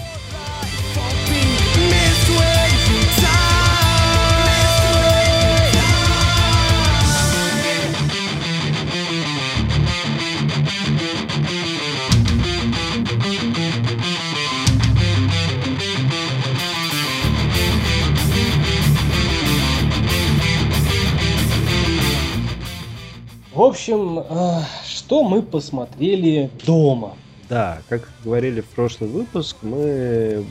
В 23.61 23.63
общем, 23.63 24.23
а, 24.27 24.63
что 24.87 25.23
мы 25.23 25.43
посмотрели 25.43 26.49
дома? 26.65 27.15
Да, 27.47 27.83
как 27.89 28.09
говорили 28.23 28.61
в 28.61 28.65
прошлый 28.65 29.07
выпуск, 29.07 29.57
мы 29.61 30.43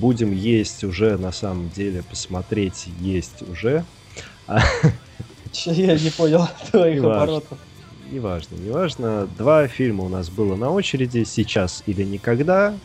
будем 0.00 0.32
есть 0.32 0.84
уже, 0.84 1.18
на 1.18 1.32
самом 1.32 1.70
деле, 1.70 2.04
посмотреть 2.04 2.86
есть 3.00 3.42
уже. 3.50 3.84
Я 4.46 5.98
не 5.98 6.10
понял 6.10 6.46
твоих 6.70 7.02
оборотов. 7.02 7.58
неважно, 8.12 8.54
неважно. 8.54 9.28
Два 9.36 9.66
фильма 9.66 10.04
у 10.04 10.08
нас 10.08 10.30
было 10.30 10.54
на 10.54 10.70
очереди, 10.70 11.24
сейчас 11.24 11.82
или 11.86 12.04
никогда. 12.04 12.76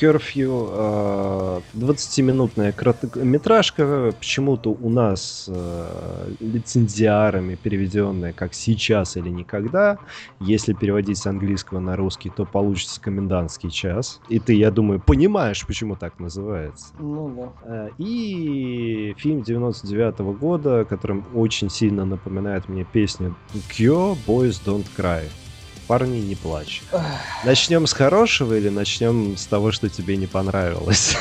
Curfew, 0.00 0.68
э, 0.72 1.60
20-минутная 1.74 2.72
короткометражка, 2.72 4.12
почему-то 4.18 4.70
у 4.70 4.90
нас 4.90 5.46
э, 5.48 6.32
лицензиарами 6.40 7.54
переведенная 7.54 8.32
как 8.32 8.54
«сейчас 8.54 9.16
или 9.16 9.28
никогда». 9.28 9.98
Если 10.40 10.72
переводить 10.72 11.18
с 11.18 11.26
английского 11.26 11.80
на 11.80 11.96
русский, 11.96 12.30
то 12.30 12.44
получится 12.44 13.00
«комендантский 13.00 13.70
час». 13.70 14.20
И 14.28 14.38
ты, 14.38 14.54
я 14.54 14.70
думаю, 14.70 15.00
понимаешь, 15.00 15.66
почему 15.66 15.96
так 15.96 16.18
называется. 16.18 16.86
Ну 16.98 17.52
да. 17.64 17.88
Э, 17.88 17.90
И 17.98 19.14
фильм 19.18 19.42
99 19.42 20.18
года, 20.38 20.84
которым 20.84 21.24
очень 21.34 21.70
сильно 21.70 22.04
напоминает 22.04 22.68
мне 22.68 22.84
песню 22.84 23.34
«Kyo, 23.70 24.16
Boys 24.26 24.60
Don't 24.64 24.86
Cry». 24.96 25.22
Парни 25.86 26.18
не 26.18 26.34
плачут. 26.34 26.84
Начнем 27.44 27.86
с 27.86 27.92
хорошего 27.92 28.54
или 28.54 28.68
начнем 28.70 29.36
с 29.36 29.46
того, 29.46 29.70
что 29.72 29.88
тебе 29.88 30.16
не 30.16 30.26
понравилось? 30.26 31.16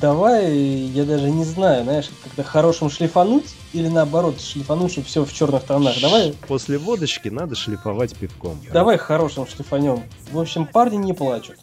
Давай, 0.00 0.54
я 0.54 1.04
даже 1.04 1.30
не 1.30 1.44
знаю, 1.44 1.84
знаешь, 1.84 2.10
как-то 2.22 2.42
хорошим 2.44 2.90
шлифануть 2.90 3.54
или 3.72 3.88
наоборот 3.88 4.40
шлифануть, 4.40 4.92
чтобы 4.92 5.06
все 5.06 5.24
в 5.24 5.32
черных 5.32 5.62
тонах. 5.64 5.98
Давай, 6.02 6.34
После 6.46 6.76
водочки 6.78 7.28
надо 7.28 7.54
шлифовать 7.54 8.14
пивком. 8.14 8.58
давай 8.72 8.98
хорошим 8.98 9.46
шлифанем. 9.46 10.02
В 10.30 10.38
общем, 10.38 10.66
парни 10.66 10.96
не 10.96 11.14
плачут. 11.14 11.56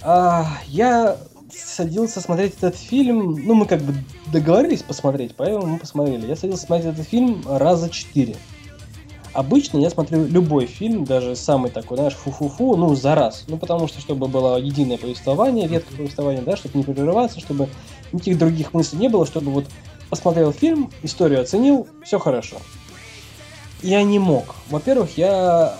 А, 0.00 0.46
я 0.66 1.18
садился 1.54 2.20
смотреть 2.20 2.54
этот 2.58 2.76
фильм, 2.76 3.36
ну 3.44 3.54
мы 3.54 3.66
как 3.66 3.82
бы 3.82 3.94
договорились 4.32 4.82
посмотреть, 4.82 5.34
поэтому 5.36 5.66
мы 5.66 5.78
посмотрели. 5.78 6.26
Я 6.26 6.36
садился 6.36 6.64
смотреть 6.66 6.94
этот 6.94 7.06
фильм 7.06 7.42
раза 7.46 7.90
четыре. 7.90 8.36
Обычно 9.34 9.78
я 9.78 9.90
смотрю 9.90 10.24
любой 10.26 10.66
фильм, 10.66 11.04
даже 11.04 11.34
самый 11.34 11.68
такой, 11.68 11.96
знаешь, 11.96 12.14
фу-фу-фу, 12.14 12.76
ну, 12.76 12.94
за 12.94 13.16
раз. 13.16 13.42
Ну, 13.48 13.56
потому 13.56 13.88
что, 13.88 14.00
чтобы 14.00 14.28
было 14.28 14.56
единое 14.58 14.96
повествование, 14.96 15.66
редкое 15.66 15.96
повествование, 15.96 16.40
да, 16.40 16.56
чтобы 16.56 16.78
не 16.78 16.84
прерываться, 16.84 17.40
чтобы 17.40 17.68
никаких 18.12 18.38
других 18.38 18.72
мыслей 18.72 19.00
не 19.00 19.08
было, 19.08 19.26
чтобы 19.26 19.50
вот 19.50 19.66
посмотрел 20.08 20.52
фильм, 20.52 20.92
историю 21.02 21.40
оценил, 21.40 21.88
все 22.04 22.20
хорошо. 22.20 22.58
Я 23.82 24.04
не 24.04 24.20
мог. 24.20 24.54
Во-первых, 24.70 25.18
я 25.18 25.74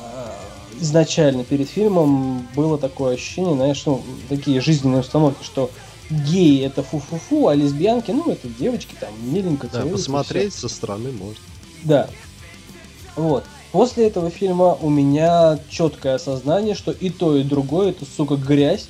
изначально 0.81 1.45
перед 1.45 1.69
фильмом 1.69 2.49
было 2.57 2.77
такое 2.77 3.15
ощущение, 3.15 3.55
знаешь, 3.55 3.87
ну, 3.87 4.03
такие 4.29 4.61
жизненные 4.61 5.03
установки, 5.03 5.45
что 5.45 5.71
геи 6.11 6.65
это 6.65 6.83
фу-фу-фу, 6.83 7.47
а 7.47 7.55
лесбиянки, 7.55 8.11
ну, 8.11 8.31
это 8.31 8.49
девочки 8.49 8.97
там 8.99 9.11
миленько 9.33 9.69
Да, 9.73 9.83
посмотреть 9.83 10.55
со 10.55 10.69
стороны 10.69 11.13
можно. 11.13 11.37
Да. 11.85 12.09
Вот. 13.17 13.45
После 13.73 14.07
этого 14.07 14.31
фильма 14.31 14.77
у 14.81 14.89
меня 14.89 15.59
четкое 15.69 16.15
осознание, 16.15 16.75
что 16.75 16.93
и 16.93 17.11
то, 17.11 17.37
и 17.37 17.43
другое 17.43 17.91
это, 17.91 18.05
сука, 18.05 18.37
грязь. 18.37 18.87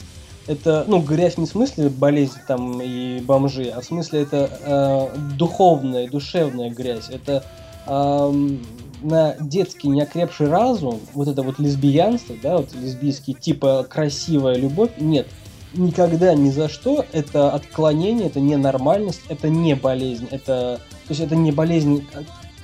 Это, 0.46 0.84
ну, 0.86 1.00
грязь 1.00 1.38
не 1.38 1.46
в 1.46 1.48
смысле 1.48 1.88
болезнь 1.88 2.38
там 2.46 2.80
и 2.82 3.20
бомжи, 3.20 3.72
а 3.74 3.80
в 3.80 3.84
смысле 3.84 4.22
это 4.22 4.50
э, 4.60 5.18
духовная, 5.38 6.06
душевная 6.10 6.68
грязь. 6.68 7.08
Это 7.08 7.44
ам, 7.86 8.60
на 9.04 9.36
детский 9.40 9.88
неокрепший 9.88 10.48
разум, 10.48 11.00
вот 11.14 11.28
это 11.28 11.42
вот 11.42 11.58
лесбиянство, 11.58 12.34
да, 12.42 12.58
вот 12.58 12.74
лесбийский 12.74 13.34
типа 13.34 13.86
красивая 13.88 14.56
любовь, 14.56 14.90
нет. 14.98 15.26
Никогда 15.74 16.34
ни 16.34 16.50
за 16.50 16.68
что 16.68 17.04
это 17.12 17.50
отклонение, 17.50 18.26
это 18.26 18.40
ненормальность, 18.40 19.22
это 19.28 19.48
не 19.48 19.74
болезнь, 19.74 20.28
это, 20.30 20.78
то 21.06 21.10
есть 21.10 21.20
это 21.20 21.36
не 21.36 21.52
болезнь, 21.52 22.06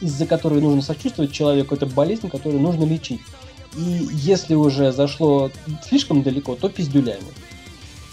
из-за 0.00 0.26
которой 0.26 0.60
нужно 0.60 0.82
сочувствовать 0.82 1.32
человеку, 1.32 1.74
это 1.74 1.86
болезнь, 1.86 2.28
которую 2.28 2.60
нужно 2.60 2.84
лечить. 2.84 3.20
И 3.76 4.08
если 4.12 4.54
уже 4.54 4.92
зашло 4.92 5.50
слишком 5.86 6.22
далеко, 6.22 6.56
то 6.56 6.68
пиздюлями. 6.68 7.22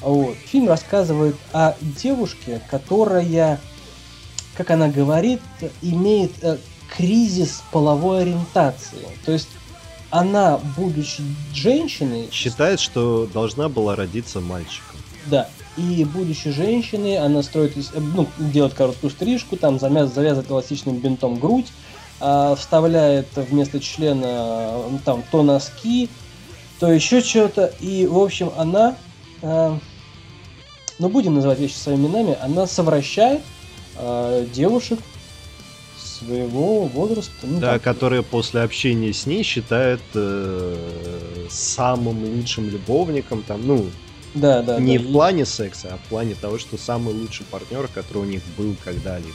Вот. 0.01 0.35
Фильм 0.45 0.67
рассказывает 0.67 1.35
о 1.53 1.73
девушке, 1.81 2.61
которая, 2.69 3.59
как 4.55 4.69
она 4.69 4.87
говорит, 4.87 5.41
имеет 5.81 6.31
э, 6.43 6.57
кризис 6.95 7.63
половой 7.71 8.21
ориентации. 8.21 9.07
То 9.25 9.31
есть 9.31 9.49
она, 10.09 10.59
будучи 10.77 11.23
женщиной, 11.53 12.29
Считает, 12.31 12.79
что 12.79 13.27
должна 13.33 13.67
была 13.69 13.95
родиться 13.95 14.39
мальчиком. 14.39 14.99
да, 15.25 15.49
и 15.77 16.03
будучи 16.05 16.49
женщиной, 16.49 17.17
она 17.17 17.43
строит, 17.43 17.77
э, 17.77 17.81
ну, 17.99 18.27
делает 18.39 18.73
короткую 18.73 19.11
стрижку, 19.11 19.55
там 19.57 19.77
замяз- 19.77 20.13
завязывает 20.13 20.49
эластичным 20.49 20.97
бинтом 20.97 21.39
грудь, 21.39 21.67
а, 22.19 22.55
вставляет 22.55 23.27
вместо 23.35 23.79
члена 23.79 24.25
э, 24.25 24.97
там 25.05 25.23
то 25.31 25.43
носки, 25.43 26.09
то 26.79 26.91
еще 26.91 27.21
что-то. 27.21 27.71
И, 27.79 28.07
в 28.07 28.17
общем, 28.17 28.51
она, 28.57 28.97
а, 29.43 29.77
ну, 30.97 31.09
будем 31.09 31.35
называть 31.35 31.59
вещи 31.59 31.75
своими 31.75 32.07
именами, 32.07 32.37
она 32.41 32.65
совращает 32.65 33.41
а, 33.95 34.45
девушек 34.51 34.99
своего 35.99 36.85
возраста. 36.85 37.31
ну, 37.43 37.59
Да, 37.59 37.73
там, 37.73 37.79
которые 37.79 38.23
после 38.23 38.61
общения 38.61 39.13
с 39.13 39.27
ней 39.27 39.43
считают 39.43 40.01
э, 40.15 41.45
самым 41.49 42.23
лучшим 42.35 42.69
любовником, 42.69 43.43
там, 43.43 43.65
ну, 43.65 43.85
да, 44.39 44.61
да, 44.61 44.79
не 44.79 44.97
да, 44.97 45.03
в 45.03 45.07
и- 45.07 45.11
плане 45.13 45.45
секса, 45.45 45.89
а 45.93 45.97
в 45.97 46.09
плане 46.09 46.35
того, 46.35 46.57
что 46.59 46.77
самый 46.77 47.13
лучший 47.13 47.45
партнер, 47.49 47.87
который 47.93 48.19
у 48.23 48.25
них 48.25 48.41
был 48.57 48.75
когда-либо. 48.83 49.31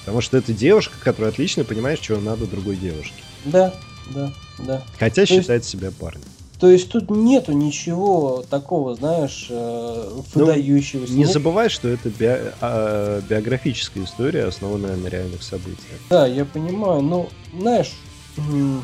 Потому 0.00 0.20
что 0.20 0.36
это 0.36 0.52
девушка, 0.52 0.94
которая 1.02 1.30
отлично 1.32 1.64
понимает, 1.64 2.00
чего 2.00 2.20
надо 2.20 2.46
другой 2.46 2.76
девушке. 2.76 3.14
Да, 3.44 3.74
да, 4.14 4.32
да. 4.58 4.82
Хотя 4.98 5.22
есть- 5.22 5.32
считает 5.32 5.64
себя 5.64 5.90
парнем. 5.90 6.22
То 6.58 6.70
есть 6.70 6.88
тут 6.88 7.10
нету 7.10 7.52
ничего 7.52 8.42
такого, 8.48 8.94
знаешь, 8.94 9.48
э, 9.50 10.20
выдающегося. 10.34 11.12
Не 11.12 11.18
Нет- 11.24 11.32
забывай, 11.32 11.68
что 11.68 11.86
это 11.86 12.08
био- 12.08 12.54
а, 12.62 13.20
биографическая 13.28 14.04
история, 14.04 14.44
основанная 14.44 14.96
на 14.96 15.08
реальных 15.08 15.42
событиях. 15.42 16.00
Да, 16.08 16.26
я 16.26 16.46
понимаю, 16.46 17.02
но, 17.02 17.28
знаешь, 17.60 17.92
м, 18.38 18.82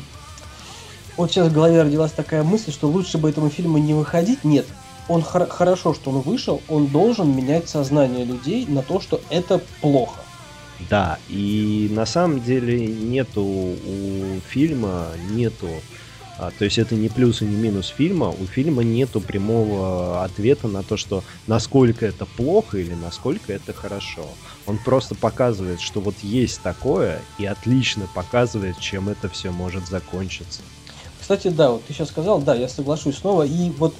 вот 1.17 1.31
сейчас 1.31 1.47
в 1.47 1.53
голове 1.53 1.81
родилась 1.81 2.11
такая 2.11 2.43
мысль, 2.43 2.71
что 2.71 2.87
лучше 2.87 3.17
бы 3.17 3.27
этому 3.27 3.49
фильму 3.49 3.79
не 3.79 3.95
выходить. 3.95 4.43
Нет, 4.43 4.67
он 5.07 5.21
хор- 5.21 5.49
хорошо, 5.49 5.93
что 5.93 6.11
он 6.11 6.21
вышел, 6.21 6.61
он 6.67 6.87
должен 6.87 7.35
менять 7.35 7.69
сознание 7.69 8.25
людей 8.25 8.65
на 8.67 8.81
то, 8.81 8.99
что 8.99 9.21
это 9.29 9.61
плохо. 9.81 10.21
Да, 10.89 11.17
и 11.29 11.89
на 11.91 12.05
самом 12.05 12.41
деле 12.41 12.87
нету 12.87 13.41
у 13.43 14.39
фильма, 14.47 15.07
нету, 15.31 15.69
а, 16.37 16.51
то 16.57 16.65
есть 16.65 16.77
это 16.77 16.95
не 16.95 17.09
плюс 17.09 17.41
и 17.41 17.45
не 17.45 17.55
минус 17.55 17.87
фильма, 17.87 18.29
у 18.29 18.45
фильма 18.45 18.83
нету 18.83 19.21
прямого 19.21 20.23
ответа 20.23 20.67
на 20.67 20.83
то, 20.83 20.97
что 20.97 21.23
насколько 21.47 22.05
это 22.05 22.25
плохо 22.25 22.79
или 22.79 22.93
насколько 22.93 23.53
это 23.53 23.71
хорошо. 23.71 24.25
Он 24.65 24.77
просто 24.77 25.15
показывает, 25.15 25.79
что 25.79 25.99
вот 26.01 26.15
есть 26.21 26.61
такое, 26.61 27.21
и 27.37 27.45
отлично 27.45 28.07
показывает, 28.13 28.79
чем 28.79 29.09
это 29.09 29.29
все 29.29 29.51
может 29.51 29.87
закончиться. 29.87 30.61
Кстати, 31.21 31.47
да, 31.47 31.71
вот 31.71 31.85
ты 31.85 31.93
сейчас 31.93 32.09
сказал, 32.09 32.41
да, 32.41 32.55
я 32.55 32.67
соглашусь 32.67 33.17
снова. 33.17 33.43
И 33.43 33.69
вот 33.77 33.93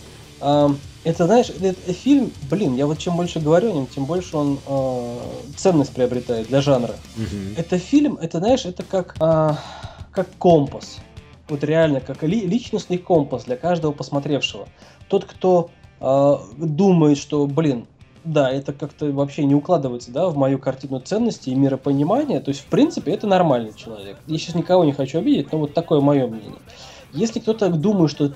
это, 1.03 1.25
знаешь, 1.25 1.49
этот 1.49 1.95
фильм, 1.95 2.32
блин, 2.49 2.75
я 2.75 2.86
вот 2.86 2.97
чем 2.97 3.15
больше 3.17 3.39
говорю 3.39 3.69
о 3.69 3.73
нем, 3.73 3.88
тем 3.88 4.06
больше 4.06 4.38
он 4.38 4.60
а, 4.67 5.19
ценность 5.58 5.93
приобретает 5.93 6.47
для 6.47 6.62
жанра. 6.62 6.95
Это 7.58 7.77
фильм, 7.77 8.17
это, 8.21 8.39
знаешь, 8.39 8.65
это 8.65 8.84
как, 8.84 9.15
а, 9.19 9.58
как 10.12 10.27
компас. 10.38 10.99
Вот 11.49 11.63
реально, 11.63 11.99
как 11.99 12.23
ли- 12.23 12.45
личностный 12.45 12.97
компас 12.97 13.43
для 13.43 13.58
каждого 13.58 13.91
посмотревшего. 13.91 14.67
Тот, 15.10 15.25
кто 15.25 15.69
а, 15.99 16.41
думает, 16.58 17.17
что, 17.17 17.45
блин, 17.47 17.86
да, 18.23 18.49
это 18.49 18.71
как-то 18.71 19.12
вообще 19.12 19.43
не 19.43 19.56
укладывается, 19.56 20.12
да, 20.12 20.29
в 20.29 20.38
мою 20.38 20.58
картину 20.58 20.99
ценностей 20.99 21.51
и 21.51 21.56
миропонимания, 21.56 22.39
то 22.39 22.49
есть, 22.49 22.62
в 22.62 22.67
принципе, 22.67 23.12
это 23.12 23.27
нормальный 23.27 23.73
человек. 23.73 24.17
Я 24.25 24.38
сейчас 24.38 24.56
никого 24.56 24.86
не 24.86 24.93
хочу 24.93 25.19
обидеть, 25.19 25.51
но 25.51 25.60
вот 25.60 25.73
такое 25.73 25.99
мое 25.99 26.27
мнение. 26.27 26.60
Если 27.13 27.39
кто-то 27.39 27.69
думает, 27.69 28.12
что 28.12 28.34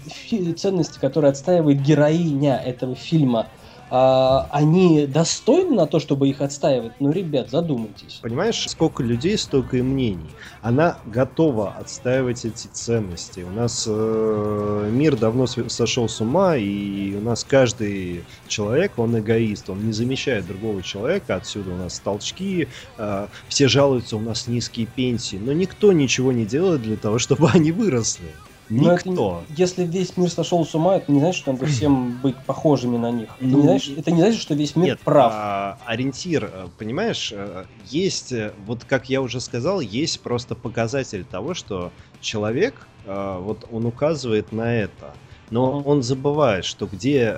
ценности, 0.56 1.00
которые 1.00 1.32
отстаивает 1.32 1.82
героиня 1.82 2.58
этого 2.58 2.96
фильма, 2.96 3.48
а, 3.90 4.50
они 4.52 5.08
достойны 5.08 5.76
на 5.76 5.88
то, 5.88 6.00
чтобы 6.00 6.28
их 6.28 6.42
отстаивать, 6.42 6.92
ну, 7.00 7.12
ребят, 7.12 7.50
задумайтесь. 7.50 8.20
Понимаешь, 8.22 8.68
сколько 8.68 9.02
людей, 9.02 9.38
столько 9.38 9.78
и 9.78 9.82
мнений. 9.82 10.30
Она 10.62 10.98
готова 11.06 11.72
отстаивать 11.72 12.44
эти 12.44 12.68
ценности. 12.68 13.42
У 13.42 13.50
нас 13.50 13.86
э, 13.88 14.90
мир 14.92 15.16
давно 15.16 15.48
сошел 15.48 16.10
с 16.10 16.20
ума, 16.20 16.58
и 16.58 17.16
у 17.16 17.22
нас 17.22 17.46
каждый 17.46 18.26
человек, 18.50 18.92
он 18.98 19.18
эгоист, 19.18 19.70
он 19.70 19.86
не 19.86 19.94
замечает 19.94 20.46
другого 20.46 20.84
человека. 20.84 21.36
Отсюда 21.36 21.72
у 21.72 21.78
нас 21.78 22.00
толчки, 22.00 22.68
э, 22.98 23.28
все 23.48 23.68
жалуются, 23.70 24.18
у 24.18 24.22
нас 24.22 24.48
низкие 24.48 24.86
пенсии, 24.86 25.38
но 25.38 25.54
никто 25.54 25.94
ничего 25.94 26.34
не 26.34 26.46
делает 26.46 26.82
для 26.82 26.98
того, 26.98 27.20
чтобы 27.28 27.50
они 27.50 27.72
выросли. 27.72 28.28
Это 28.69 28.75
Никто. 29.10 29.43
не- 29.49 29.56
если 29.56 29.86
весь 29.86 30.17
мир 30.17 30.30
сошел 30.30 30.65
с 30.65 30.75
ума, 30.75 30.97
это 30.97 31.12
не 31.12 31.19
значит, 31.19 31.39
что 31.41 31.53
надо 31.53 31.65
всем 31.67 32.19
быть 32.21 32.36
похожими 32.45 32.97
на 32.97 33.12
них. 33.12 33.30
Это, 33.39 33.47
Ну, 33.49 33.58
не, 33.60 33.63
значит, 33.63 33.97
это 33.97 34.12
не 34.12 34.19
значит, 34.21 34.41
что 34.41 34.56
весь 34.56 34.75
мир 34.75 34.86
Нет, 34.88 34.99
прав. 35.01 35.32
а, 35.34 35.77
ориентир, 35.86 36.49
э, 36.53 36.67
понимаешь, 36.77 37.32
э, 37.34 37.63
есть, 37.86 38.32
э, 38.34 38.51
вот 38.65 38.84
как 38.84 39.10
я 39.10 39.21
уже 39.21 39.39
сказал, 39.39 39.80
есть 39.80 40.21
просто 40.21 40.53
показатель 40.56 41.23
того, 41.23 41.53
что 41.53 41.91
человек, 42.21 42.88
вот 43.06 43.65
он 43.71 43.86
указывает 43.86 44.51
на 44.51 44.75
это, 44.75 45.13
но 45.49 45.80
он 45.82 46.03
забывает, 46.03 46.65
что 46.65 46.88
где 46.88 47.38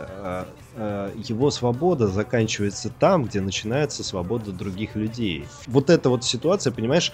его 0.75 1.51
свобода 1.51 2.07
заканчивается 2.07 2.89
там, 2.89 3.25
где 3.25 3.41
начинается 3.41 4.03
свобода 4.03 4.51
других 4.51 4.95
людей. 4.95 5.45
Вот 5.67 5.89
эта 5.91 6.09
вот 6.09 6.23
ситуация, 6.23 6.71
понимаешь, 6.73 7.11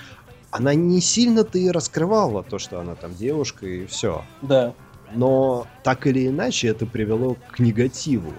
она 0.57 0.73
не 0.73 1.01
сильно-то 1.01 1.57
и 1.57 1.69
раскрывала 1.69 2.41
то, 2.41 2.59
что 2.59 2.79
она 2.79 2.95
там 2.95 3.13
девушка 3.13 3.65
и 3.65 3.85
все. 3.87 4.23
Да. 4.41 4.73
Но 5.13 5.67
так 5.83 6.07
или 6.07 6.27
иначе 6.27 6.69
это 6.69 6.85
привело 6.85 7.35
к 7.51 7.59
негативу. 7.59 8.31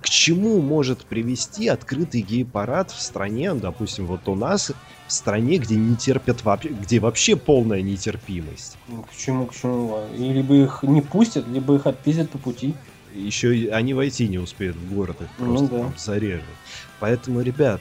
К 0.00 0.08
чему 0.08 0.62
может 0.62 1.04
привести 1.04 1.68
открытый 1.68 2.22
гей-парад 2.22 2.90
в 2.90 3.02
стране, 3.02 3.52
ну, 3.52 3.60
допустим, 3.60 4.06
вот 4.06 4.28
у 4.28 4.34
нас, 4.34 4.72
в 5.06 5.12
стране, 5.12 5.58
где 5.58 5.74
не 5.74 5.96
терпят 5.96 6.42
вообще, 6.44 6.68
где 6.70 7.00
вообще 7.00 7.36
полная 7.36 7.82
нетерпимость. 7.82 8.78
Ну, 8.88 9.02
К 9.02 9.14
чему, 9.14 9.46
к 9.46 9.54
чему? 9.54 10.00
И 10.16 10.32
либо 10.32 10.54
их 10.54 10.82
не 10.84 11.02
пустят, 11.02 11.46
либо 11.48 11.74
их 11.74 11.86
отпиздят 11.86 12.30
по 12.30 12.38
пути. 12.38 12.74
Еще 13.12 13.70
они 13.72 13.92
войти 13.92 14.28
не 14.28 14.38
успеют 14.38 14.76
в 14.76 14.94
город, 14.94 15.20
их 15.20 15.28
Ну 15.38 15.46
просто 15.46 15.68
да. 15.68 15.78
там 15.82 15.94
зарежут. 15.98 16.44
Поэтому, 17.00 17.40
ребят, 17.42 17.80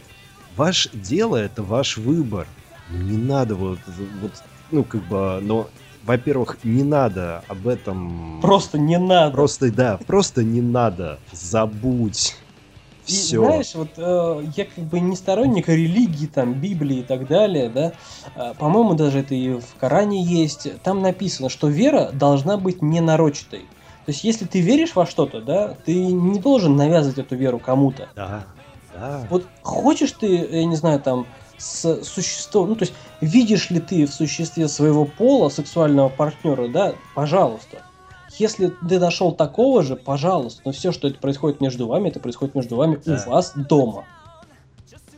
ваше 0.57 0.89
дело 0.91 1.37
это 1.37 1.61
ваш 1.63 1.97
выбор. 1.97 2.47
Не 2.89 3.17
надо 3.17 3.55
вот, 3.55 3.79
вот 4.21 4.31
ну 4.71 4.83
как 4.83 5.01
бы, 5.03 5.39
но, 5.41 5.67
во-первых, 6.03 6.57
не 6.63 6.83
надо 6.83 7.43
об 7.47 7.67
этом. 7.67 8.39
Просто 8.41 8.77
не 8.77 8.97
надо. 8.97 9.31
Просто, 9.31 9.71
да, 9.71 9.99
просто 10.05 10.43
не 10.43 10.61
надо. 10.61 11.19
Забудь. 11.31 12.35
И 13.07 13.11
Все. 13.11 13.43
знаешь, 13.43 13.73
вот 13.73 13.89
э, 13.97 14.45
я 14.55 14.65
как 14.65 14.83
бы 14.83 14.99
не 14.99 15.15
сторонник 15.15 15.67
религии, 15.67 16.27
там, 16.27 16.53
Библии 16.53 16.97
и 16.97 17.03
так 17.03 17.27
далее, 17.27 17.67
да. 17.67 17.93
А, 18.35 18.53
по-моему, 18.53 18.93
даже 18.93 19.19
это 19.19 19.33
и 19.33 19.53
в 19.53 19.75
Коране 19.79 20.23
есть. 20.23 20.67
Там 20.83 21.01
написано, 21.01 21.49
что 21.49 21.69
вера 21.69 22.11
должна 22.13 22.57
быть 22.57 22.83
ненарочатой. 22.83 23.61
То 24.05 24.11
есть, 24.11 24.23
если 24.23 24.45
ты 24.45 24.61
веришь 24.61 24.95
во 24.95 25.07
что-то, 25.07 25.41
да, 25.41 25.75
ты 25.85 26.05
не 26.05 26.39
должен 26.39 26.75
навязывать 26.75 27.17
эту 27.17 27.35
веру 27.35 27.57
кому-то. 27.57 28.09
Да, 28.15 28.43
да. 28.93 29.25
Вот 29.31 29.47
хочешь 29.63 30.11
ты, 30.11 30.27
я 30.27 30.65
не 30.65 30.75
знаю, 30.75 30.99
там, 30.99 31.25
с 31.59 32.03
существом, 32.03 32.69
ну, 32.69 32.75
то 32.75 32.83
есть, 32.83 32.93
видишь 33.21 33.69
ли 33.69 33.79
ты 33.79 34.05
в 34.05 34.13
существе 34.13 34.67
своего 34.67 35.05
пола 35.05 35.49
сексуального 35.49 36.09
партнера, 36.09 36.67
да, 36.67 36.95
пожалуйста. 37.15 37.83
если 38.37 38.67
ты 38.87 38.99
нашел 38.99 39.31
такого 39.33 39.83
же, 39.83 39.95
пожалуйста, 39.95 40.61
но 40.65 40.71
все, 40.71 40.91
что 40.91 41.07
это 41.07 41.19
происходит 41.19 41.59
между 41.61 41.87
вами, 41.87 42.09
это 42.09 42.19
происходит 42.19 42.55
между 42.55 42.75
вами 42.77 42.99
Да. 43.05 43.23
у 43.27 43.29
вас 43.31 43.51
дома. 43.55 44.05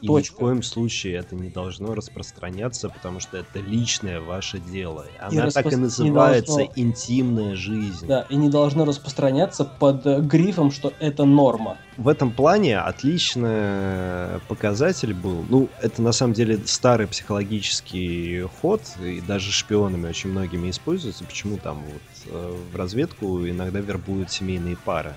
И 0.01 0.07
Точка. 0.07 0.33
ни 0.33 0.35
в 0.35 0.39
коем 0.39 0.63
случае 0.63 1.17
это 1.17 1.35
не 1.35 1.49
должно 1.49 1.93
распространяться, 1.93 2.89
потому 2.89 3.19
что 3.19 3.37
это 3.37 3.59
личное 3.59 4.19
ваше 4.19 4.57
дело. 4.57 5.05
И 5.15 5.19
Она 5.37 5.51
так 5.51 5.65
и 5.65 5.69
распро- 5.69 5.75
не 5.75 5.81
называется 5.81 6.55
должно. 6.57 6.73
интимная 6.75 7.55
жизнь. 7.55 8.07
Да, 8.07 8.25
и 8.29 8.35
не 8.35 8.49
должно 8.49 8.85
распространяться 8.85 9.63
под 9.63 10.05
э, 10.07 10.19
грифом, 10.21 10.71
что 10.71 10.91
это 10.99 11.25
норма. 11.25 11.77
В 11.97 12.07
этом 12.07 12.31
плане 12.31 12.79
отличный 12.79 14.39
показатель 14.47 15.13
был. 15.13 15.45
Ну, 15.49 15.69
это 15.81 16.01
на 16.01 16.11
самом 16.11 16.33
деле 16.33 16.59
старый 16.65 17.05
психологический 17.07 18.41
ход, 18.61 18.81
и 19.03 19.21
даже 19.21 19.51
шпионами 19.51 20.07
очень 20.07 20.31
многими 20.31 20.69
используется. 20.69 21.23
Почему 21.23 21.57
там 21.57 21.83
вот 21.83 22.01
э, 22.33 22.55
в 22.71 22.75
разведку 22.75 23.47
иногда 23.47 23.79
вербуют 23.79 24.31
семейные 24.31 24.77
пары. 24.77 25.13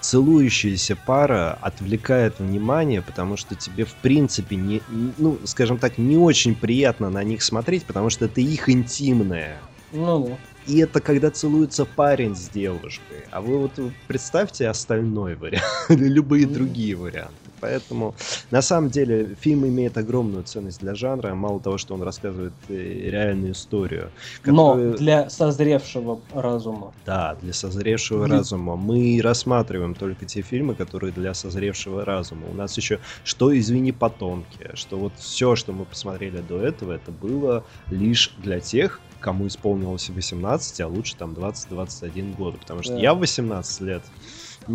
Целующаяся 0.00 0.96
пара 0.96 1.58
отвлекает 1.60 2.38
внимание, 2.38 3.02
потому 3.02 3.36
что 3.36 3.54
тебе 3.54 3.84
в 3.84 3.94
принципе 3.94 4.56
не, 4.56 4.82
ну, 5.18 5.38
скажем 5.44 5.78
так, 5.78 5.98
не 5.98 6.16
очень 6.16 6.54
приятно 6.54 7.10
на 7.10 7.22
них 7.22 7.42
смотреть, 7.42 7.84
потому 7.84 8.08
что 8.08 8.24
это 8.24 8.40
их 8.40 8.68
интимное. 8.68 9.58
Ну. 9.92 10.38
И 10.66 10.78
это 10.78 11.00
когда 11.00 11.30
целуется 11.30 11.84
парень 11.84 12.34
с 12.34 12.48
девушкой. 12.48 13.24
А 13.30 13.40
вы 13.40 13.58
вот 13.58 13.72
представьте 14.06 14.68
остальной 14.68 15.34
вариант, 15.34 15.64
или 15.88 16.08
любые 16.08 16.46
другие 16.46 16.96
варианты. 16.96 17.49
Поэтому, 17.60 18.14
на 18.50 18.62
самом 18.62 18.90
деле, 18.90 19.34
фильм 19.40 19.66
имеет 19.66 19.96
огромную 19.98 20.44
ценность 20.44 20.80
для 20.80 20.94
жанра. 20.94 21.34
Мало 21.34 21.60
того, 21.60 21.78
что 21.78 21.94
он 21.94 22.02
рассказывает 22.02 22.52
э, 22.68 22.74
реальную 23.10 23.52
историю. 23.52 24.10
Но 24.44 24.72
которую- 24.74 24.96
для 24.98 25.30
созревшего 25.30 26.20
разума. 26.32 26.92
Да, 27.06 27.36
для 27.42 27.52
созревшего 27.52 28.26
Для- 28.26 28.38
разума. 28.38 28.76
Мы 28.76 29.20
рассматриваем 29.22 29.94
только 29.94 30.24
те 30.24 30.42
фильмы, 30.42 30.74
которые 30.74 31.12
для 31.12 31.34
созревшего 31.34 32.04
разума. 32.04 32.46
У 32.50 32.54
нас 32.54 32.76
еще 32.76 32.98
что 33.24 33.56
«Извини, 33.56 33.92
потомки», 33.92 34.70
что 34.74 34.98
вот 34.98 35.12
все, 35.18 35.56
что 35.56 35.72
мы 35.72 35.84
посмотрели 35.84 36.38
до 36.40 36.60
этого, 36.60 36.92
это 36.92 37.10
было 37.10 37.64
лишь 37.90 38.32
для 38.38 38.60
тех, 38.60 39.00
кому 39.20 39.46
исполнилось 39.46 40.08
18, 40.08 40.80
а 40.80 40.88
лучше 40.88 41.14
там 41.16 41.34
20-21 41.34 42.34
года. 42.34 42.56
Потому 42.58 42.82
что 42.82 42.94
Да. 42.94 43.00
я 43.00 43.12
в 43.14 43.18
18 43.18 43.80
лет 43.82 44.02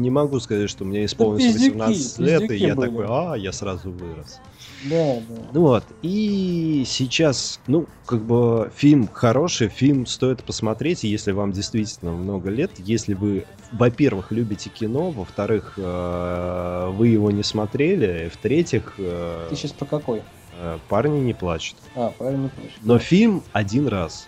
не 0.02 0.10
могу 0.10 0.40
сказать, 0.40 0.70
что 0.70 0.86
мне 0.86 1.06
исполнилось 1.06 1.44
пиздюки, 1.54 1.78
18 1.78 2.20
лет, 2.20 2.52
и 2.52 2.56
я 2.58 2.76
были. 2.76 2.90
такой, 2.90 3.06
а, 3.08 3.36
я 3.36 3.52
сразу 3.52 3.92
вырос. 3.92 4.40
Да, 4.84 5.16
да. 5.28 5.60
Вот, 5.60 5.84
и 6.02 6.84
сейчас, 6.86 7.60
ну, 7.66 7.88
как 8.06 8.22
бы 8.22 8.72
фильм 8.76 9.08
хороший, 9.12 9.68
фильм 9.70 10.06
стоит 10.06 10.44
посмотреть, 10.44 11.04
если 11.04 11.32
вам 11.32 11.52
действительно 11.52 12.12
много 12.12 12.50
лет, 12.50 12.72
если 12.78 13.14
вы, 13.14 13.46
во-первых, 13.72 14.32
любите 14.32 14.70
кино, 14.70 15.10
во-вторых, 15.12 15.74
э, 15.78 16.90
вы 16.94 17.08
его 17.08 17.32
не 17.32 17.42
смотрели, 17.44 18.30
в-третьих, 18.32 18.94
э, 18.98 19.48
Ты 19.50 19.56
сейчас 19.56 19.72
про 19.72 19.86
какой? 19.86 20.22
э, 20.60 20.78
парни 20.88 21.20
не 21.20 21.34
плачут. 21.34 21.78
А, 21.96 22.12
правильно 22.18 22.50
точно. 22.50 22.72
Но 22.84 23.00
фильм 23.00 23.44
один 23.54 23.88
раз. 23.88 24.28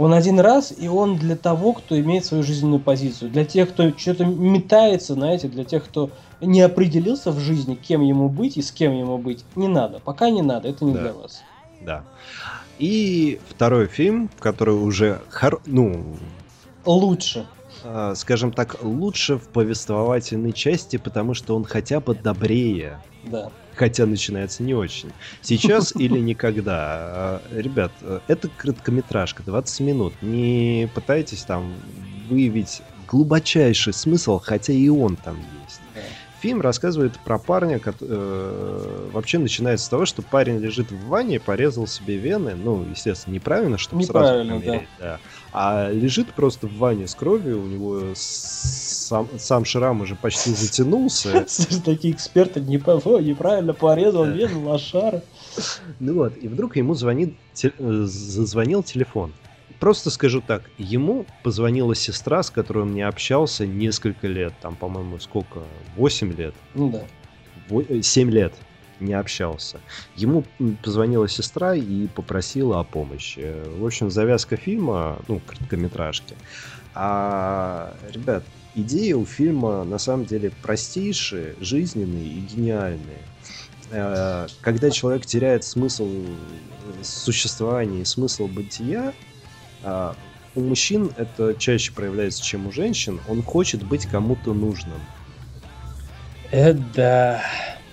Он 0.00 0.14
один 0.14 0.40
раз, 0.40 0.72
и 0.78 0.88
он 0.88 1.18
для 1.18 1.36
того, 1.36 1.74
кто 1.74 2.00
имеет 2.00 2.24
свою 2.24 2.42
жизненную 2.42 2.80
позицию. 2.80 3.30
Для 3.30 3.44
тех, 3.44 3.68
кто 3.68 3.90
что-то 3.98 4.24
метается, 4.24 5.12
знаете, 5.12 5.46
для 5.46 5.62
тех, 5.66 5.84
кто 5.84 6.08
не 6.40 6.62
определился 6.62 7.30
в 7.32 7.38
жизни, 7.38 7.74
кем 7.74 8.00
ему 8.00 8.30
быть 8.30 8.56
и 8.56 8.62
с 8.62 8.72
кем 8.72 8.94
ему 8.94 9.18
быть. 9.18 9.44
Не 9.56 9.68
надо. 9.68 10.00
Пока 10.02 10.30
не 10.30 10.40
надо, 10.40 10.68
это 10.70 10.86
не 10.86 10.94
Да. 10.94 11.00
для 11.02 11.12
вас. 11.12 11.42
Да. 11.82 12.04
И 12.78 13.40
второй 13.50 13.88
фильм, 13.88 14.30
который 14.38 14.74
уже, 14.74 15.20
хор- 15.28 15.60
ну, 15.66 16.16
Лучше. 16.86 17.44
э, 17.84 18.14
скажем 18.16 18.52
так, 18.52 18.76
лучше 18.82 19.36
в 19.36 19.48
повествовательной 19.48 20.54
части, 20.54 20.96
потому 20.96 21.34
что 21.34 21.54
он 21.54 21.64
хотя 21.64 22.00
бы 22.00 22.14
добрее. 22.14 22.98
Да. 23.24 23.50
Хотя 23.74 24.06
начинается 24.06 24.62
не 24.62 24.74
очень. 24.74 25.10
Сейчас 25.42 25.92
или 25.96 26.18
никогда. 26.18 26.76
А, 26.76 27.42
Ребят, 27.50 27.92
это 28.28 28.48
короткометражка, 28.48 29.42
20 29.42 29.80
минут. 29.80 30.14
Не 30.22 30.88
пытайтесь 30.94 31.44
там 31.44 31.74
выявить 32.28 32.82
глубочайший 33.08 33.92
смысл, 33.92 34.38
хотя 34.38 34.72
и 34.72 34.88
он 34.88 35.16
там 35.16 35.36
есть. 35.36 35.79
Да. 36.40 36.42
Фильм 36.42 36.60
рассказывает 36.60 37.18
про 37.24 37.38
парня, 37.38 37.78
кот- 37.78 37.96
э, 38.00 39.08
вообще 39.12 39.38
начинается 39.38 39.86
с 39.86 39.88
того, 39.88 40.06
что 40.06 40.22
парень 40.22 40.58
лежит 40.58 40.90
в 40.90 41.06
ванне, 41.08 41.38
порезал 41.40 41.86
себе 41.86 42.16
вены, 42.16 42.54
ну, 42.54 42.84
естественно, 42.90 43.34
неправильно, 43.34 43.78
чтобы 43.78 44.02
сразу 44.04 44.44
Неправильно, 44.44 44.60
помереть, 44.60 44.88
да. 44.98 45.18
А 45.52 45.90
лежит 45.90 46.32
просто 46.32 46.66
в 46.66 46.76
ванне 46.78 47.06
с 47.06 47.14
кровью, 47.14 47.62
у 47.62 47.66
него 47.66 48.02
сам, 48.14 49.28
сам 49.38 49.64
шрам 49.64 50.00
уже 50.00 50.14
почти 50.14 50.50
затянулся, 50.54 51.46
такие 51.84 52.14
эксперты 52.14 52.60
неправильно 52.60 53.74
порезал 53.74 54.24
Да. 54.24 54.30
вену 54.30 54.68
лошара. 54.68 55.22
Ну 55.98 56.14
вот, 56.14 56.36
и 56.36 56.48
вдруг 56.48 56.76
ему 56.76 56.94
звонит, 56.94 57.34
э, 57.62 57.70
зазвонил 57.78 58.82
телефон. 58.82 59.32
Просто 59.80 60.10
скажу 60.10 60.42
так, 60.46 60.62
ему 60.76 61.24
позвонила 61.42 61.94
сестра, 61.94 62.42
с 62.42 62.50
которой 62.50 62.80
он 62.80 62.92
не 62.92 63.00
общался 63.00 63.66
несколько 63.66 64.28
лет, 64.28 64.52
там, 64.60 64.76
по-моему, 64.76 65.18
сколько, 65.18 65.62
8 65.96 66.32
лет, 66.36 66.54
Ну 66.74 66.90
да. 66.90 68.02
7 68.02 68.30
лет 68.30 68.52
не 69.00 69.14
общался. 69.14 69.80
Ему 70.16 70.44
позвонила 70.82 71.26
сестра 71.28 71.74
и 71.74 72.06
попросила 72.08 72.80
о 72.80 72.84
помощи. 72.84 73.54
В 73.78 73.86
общем, 73.86 74.10
завязка 74.10 74.56
фильма, 74.56 75.18
ну, 75.28 75.40
короткометражки. 75.40 76.36
А, 76.94 77.96
ребят, 78.12 78.44
идеи 78.74 79.12
у 79.12 79.24
фильма 79.24 79.84
на 79.84 79.96
самом 79.96 80.26
деле 80.26 80.52
простейшие, 80.62 81.54
жизненные 81.60 82.26
и 82.26 82.40
гениальные. 82.40 83.22
Э, 83.90 84.46
Когда 84.60 84.90
человек 84.90 85.24
теряет 85.24 85.64
смысл 85.64 86.08
существования 87.02 88.02
и 88.02 88.04
смысл 88.04 88.46
бытия, 88.46 89.14
у 90.54 90.60
мужчин 90.60 91.12
это 91.16 91.54
чаще 91.54 91.92
проявляется, 91.92 92.42
чем 92.42 92.66
у 92.66 92.72
женщин. 92.72 93.20
Он 93.28 93.42
хочет 93.42 93.82
быть 93.82 94.06
кому-то 94.06 94.52
нужным. 94.52 95.00
Э, 96.50 96.72
да. 96.72 97.42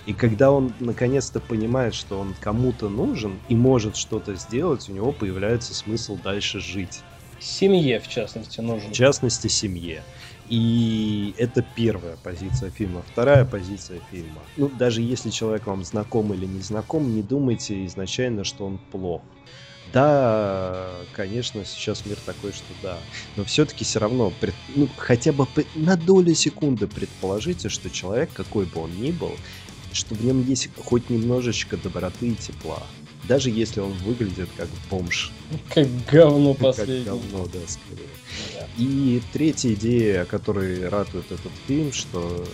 И 0.06 0.14
когда 0.14 0.50
он 0.50 0.72
наконец-то 0.80 1.38
понимает, 1.38 1.94
что 1.94 2.18
он 2.18 2.34
кому-то 2.40 2.88
нужен 2.88 3.38
и 3.48 3.54
может 3.54 3.94
что-то 3.96 4.34
сделать, 4.36 4.88
у 4.88 4.92
него 4.92 5.12
появляется 5.12 5.74
смысл 5.74 6.18
дальше 6.22 6.60
жить. 6.60 7.02
Семье, 7.40 8.00
в 8.00 8.08
частности, 8.08 8.60
нужен. 8.60 8.90
В 8.90 8.94
частности, 8.94 9.48
семье. 9.48 10.02
И 10.48 11.34
это 11.36 11.62
первая 11.76 12.16
позиция 12.16 12.70
фильма. 12.70 13.02
Вторая 13.12 13.44
позиция 13.44 14.00
фильма. 14.10 14.40
Ну, 14.56 14.68
даже 14.68 15.02
если 15.02 15.30
человек 15.30 15.66
вам 15.66 15.84
знаком 15.84 16.32
или 16.32 16.46
не 16.46 16.62
знаком, 16.62 17.14
не 17.14 17.22
думайте 17.22 17.84
изначально, 17.86 18.44
что 18.44 18.64
он 18.64 18.78
плох. 18.90 19.22
Да, 19.92 20.90
конечно, 21.14 21.64
сейчас 21.64 22.04
мир 22.04 22.18
такой, 22.26 22.52
что 22.52 22.64
да. 22.82 22.98
Но 23.36 23.44
все-таки 23.44 23.84
все 23.84 23.98
равно, 24.00 24.30
пред- 24.30 24.54
ну, 24.74 24.88
хотя 24.96 25.32
бы 25.32 25.46
на 25.74 25.96
долю 25.96 26.34
секунды 26.34 26.86
предположите, 26.86 27.68
что 27.68 27.88
человек, 27.90 28.30
какой 28.34 28.66
бы 28.66 28.82
он 28.82 28.90
ни 29.00 29.10
был, 29.12 29.32
что 29.92 30.14
в 30.14 30.24
нем 30.24 30.44
есть 30.44 30.68
хоть 30.84 31.08
немножечко 31.08 31.76
доброты 31.78 32.28
и 32.28 32.34
тепла. 32.34 32.82
Даже 33.24 33.50
если 33.50 33.80
он 33.80 33.92
выглядит 34.04 34.48
как 34.56 34.68
бомж. 34.90 35.32
Как 35.74 35.86
говно 36.10 36.52
Как 36.54 36.62
последнее. 36.62 37.04
говно, 37.04 37.46
да, 37.46 37.58
скорее. 37.66 38.08
Да. 38.54 38.66
И 38.76 39.20
третья 39.32 39.72
идея, 39.72 40.22
о 40.22 40.26
которой 40.26 40.86
ратует 40.88 41.32
этот 41.32 41.52
фильм, 41.66 41.92
что, 41.92 42.44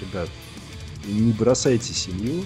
ребят, 0.00 0.28
не 1.06 1.32
бросайте 1.32 1.92
семью, 1.94 2.44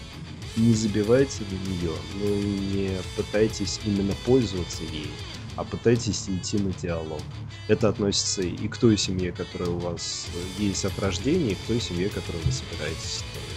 не 0.56 0.74
забивайте 0.74 1.42
на 1.50 1.68
нее, 1.68 1.92
но 2.20 2.28
и 2.28 2.42
не 2.42 2.90
пытайтесь 3.16 3.80
именно 3.84 4.12
пользоваться 4.24 4.82
ей, 4.92 5.10
а 5.56 5.64
пытайтесь 5.64 6.28
идти 6.28 6.58
на 6.58 6.72
диалог. 6.72 7.20
Это 7.68 7.88
относится 7.88 8.42
и 8.42 8.68
к 8.68 8.76
той 8.76 8.96
семье, 8.96 9.32
которая 9.32 9.70
у 9.70 9.78
вас 9.78 10.26
есть 10.58 10.84
от 10.84 10.98
рождения, 10.98 11.52
и 11.52 11.54
к 11.54 11.66
той 11.66 11.80
семье, 11.80 12.08
которую 12.08 12.44
вы 12.44 12.52
собираетесь 12.52 13.22
строить. 13.24 13.54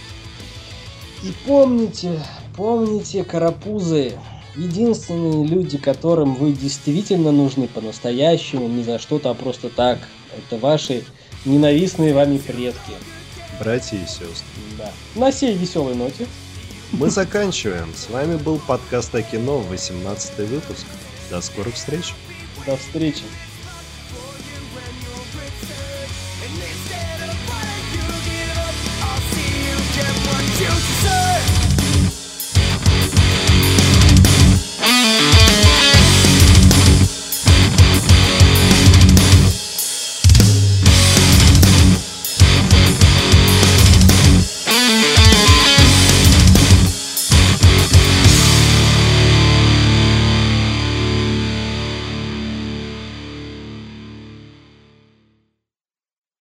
И 1.22 1.32
помните, 1.46 2.22
помните, 2.56 3.24
карапузы, 3.24 4.12
единственные 4.56 5.46
люди, 5.46 5.78
которым 5.78 6.34
вы 6.34 6.52
действительно 6.52 7.32
нужны 7.32 7.68
по-настоящему, 7.68 8.68
не 8.68 8.82
за 8.82 8.98
что-то, 8.98 9.30
а 9.30 9.34
просто 9.34 9.68
так, 9.68 9.98
это 10.36 10.58
ваши 10.58 11.04
ненавистные 11.44 12.14
вами 12.14 12.38
предки. 12.38 12.92
Братья 13.58 13.96
и 13.96 14.06
сестры. 14.06 14.46
Да. 14.76 14.92
На 15.16 15.32
сей 15.32 15.54
веселой 15.54 15.94
ноте. 15.94 16.26
Мы 16.92 17.10
заканчиваем. 17.10 17.92
С 17.94 18.08
вами 18.08 18.36
был 18.36 18.58
подкаст 18.58 19.14
о 19.14 19.22
кино, 19.22 19.58
18 19.58 20.38
выпуск. 20.48 20.86
До 21.30 21.40
скорых 21.42 21.74
встреч. 21.74 22.14
До 22.66 22.76
встречи. 22.76 23.24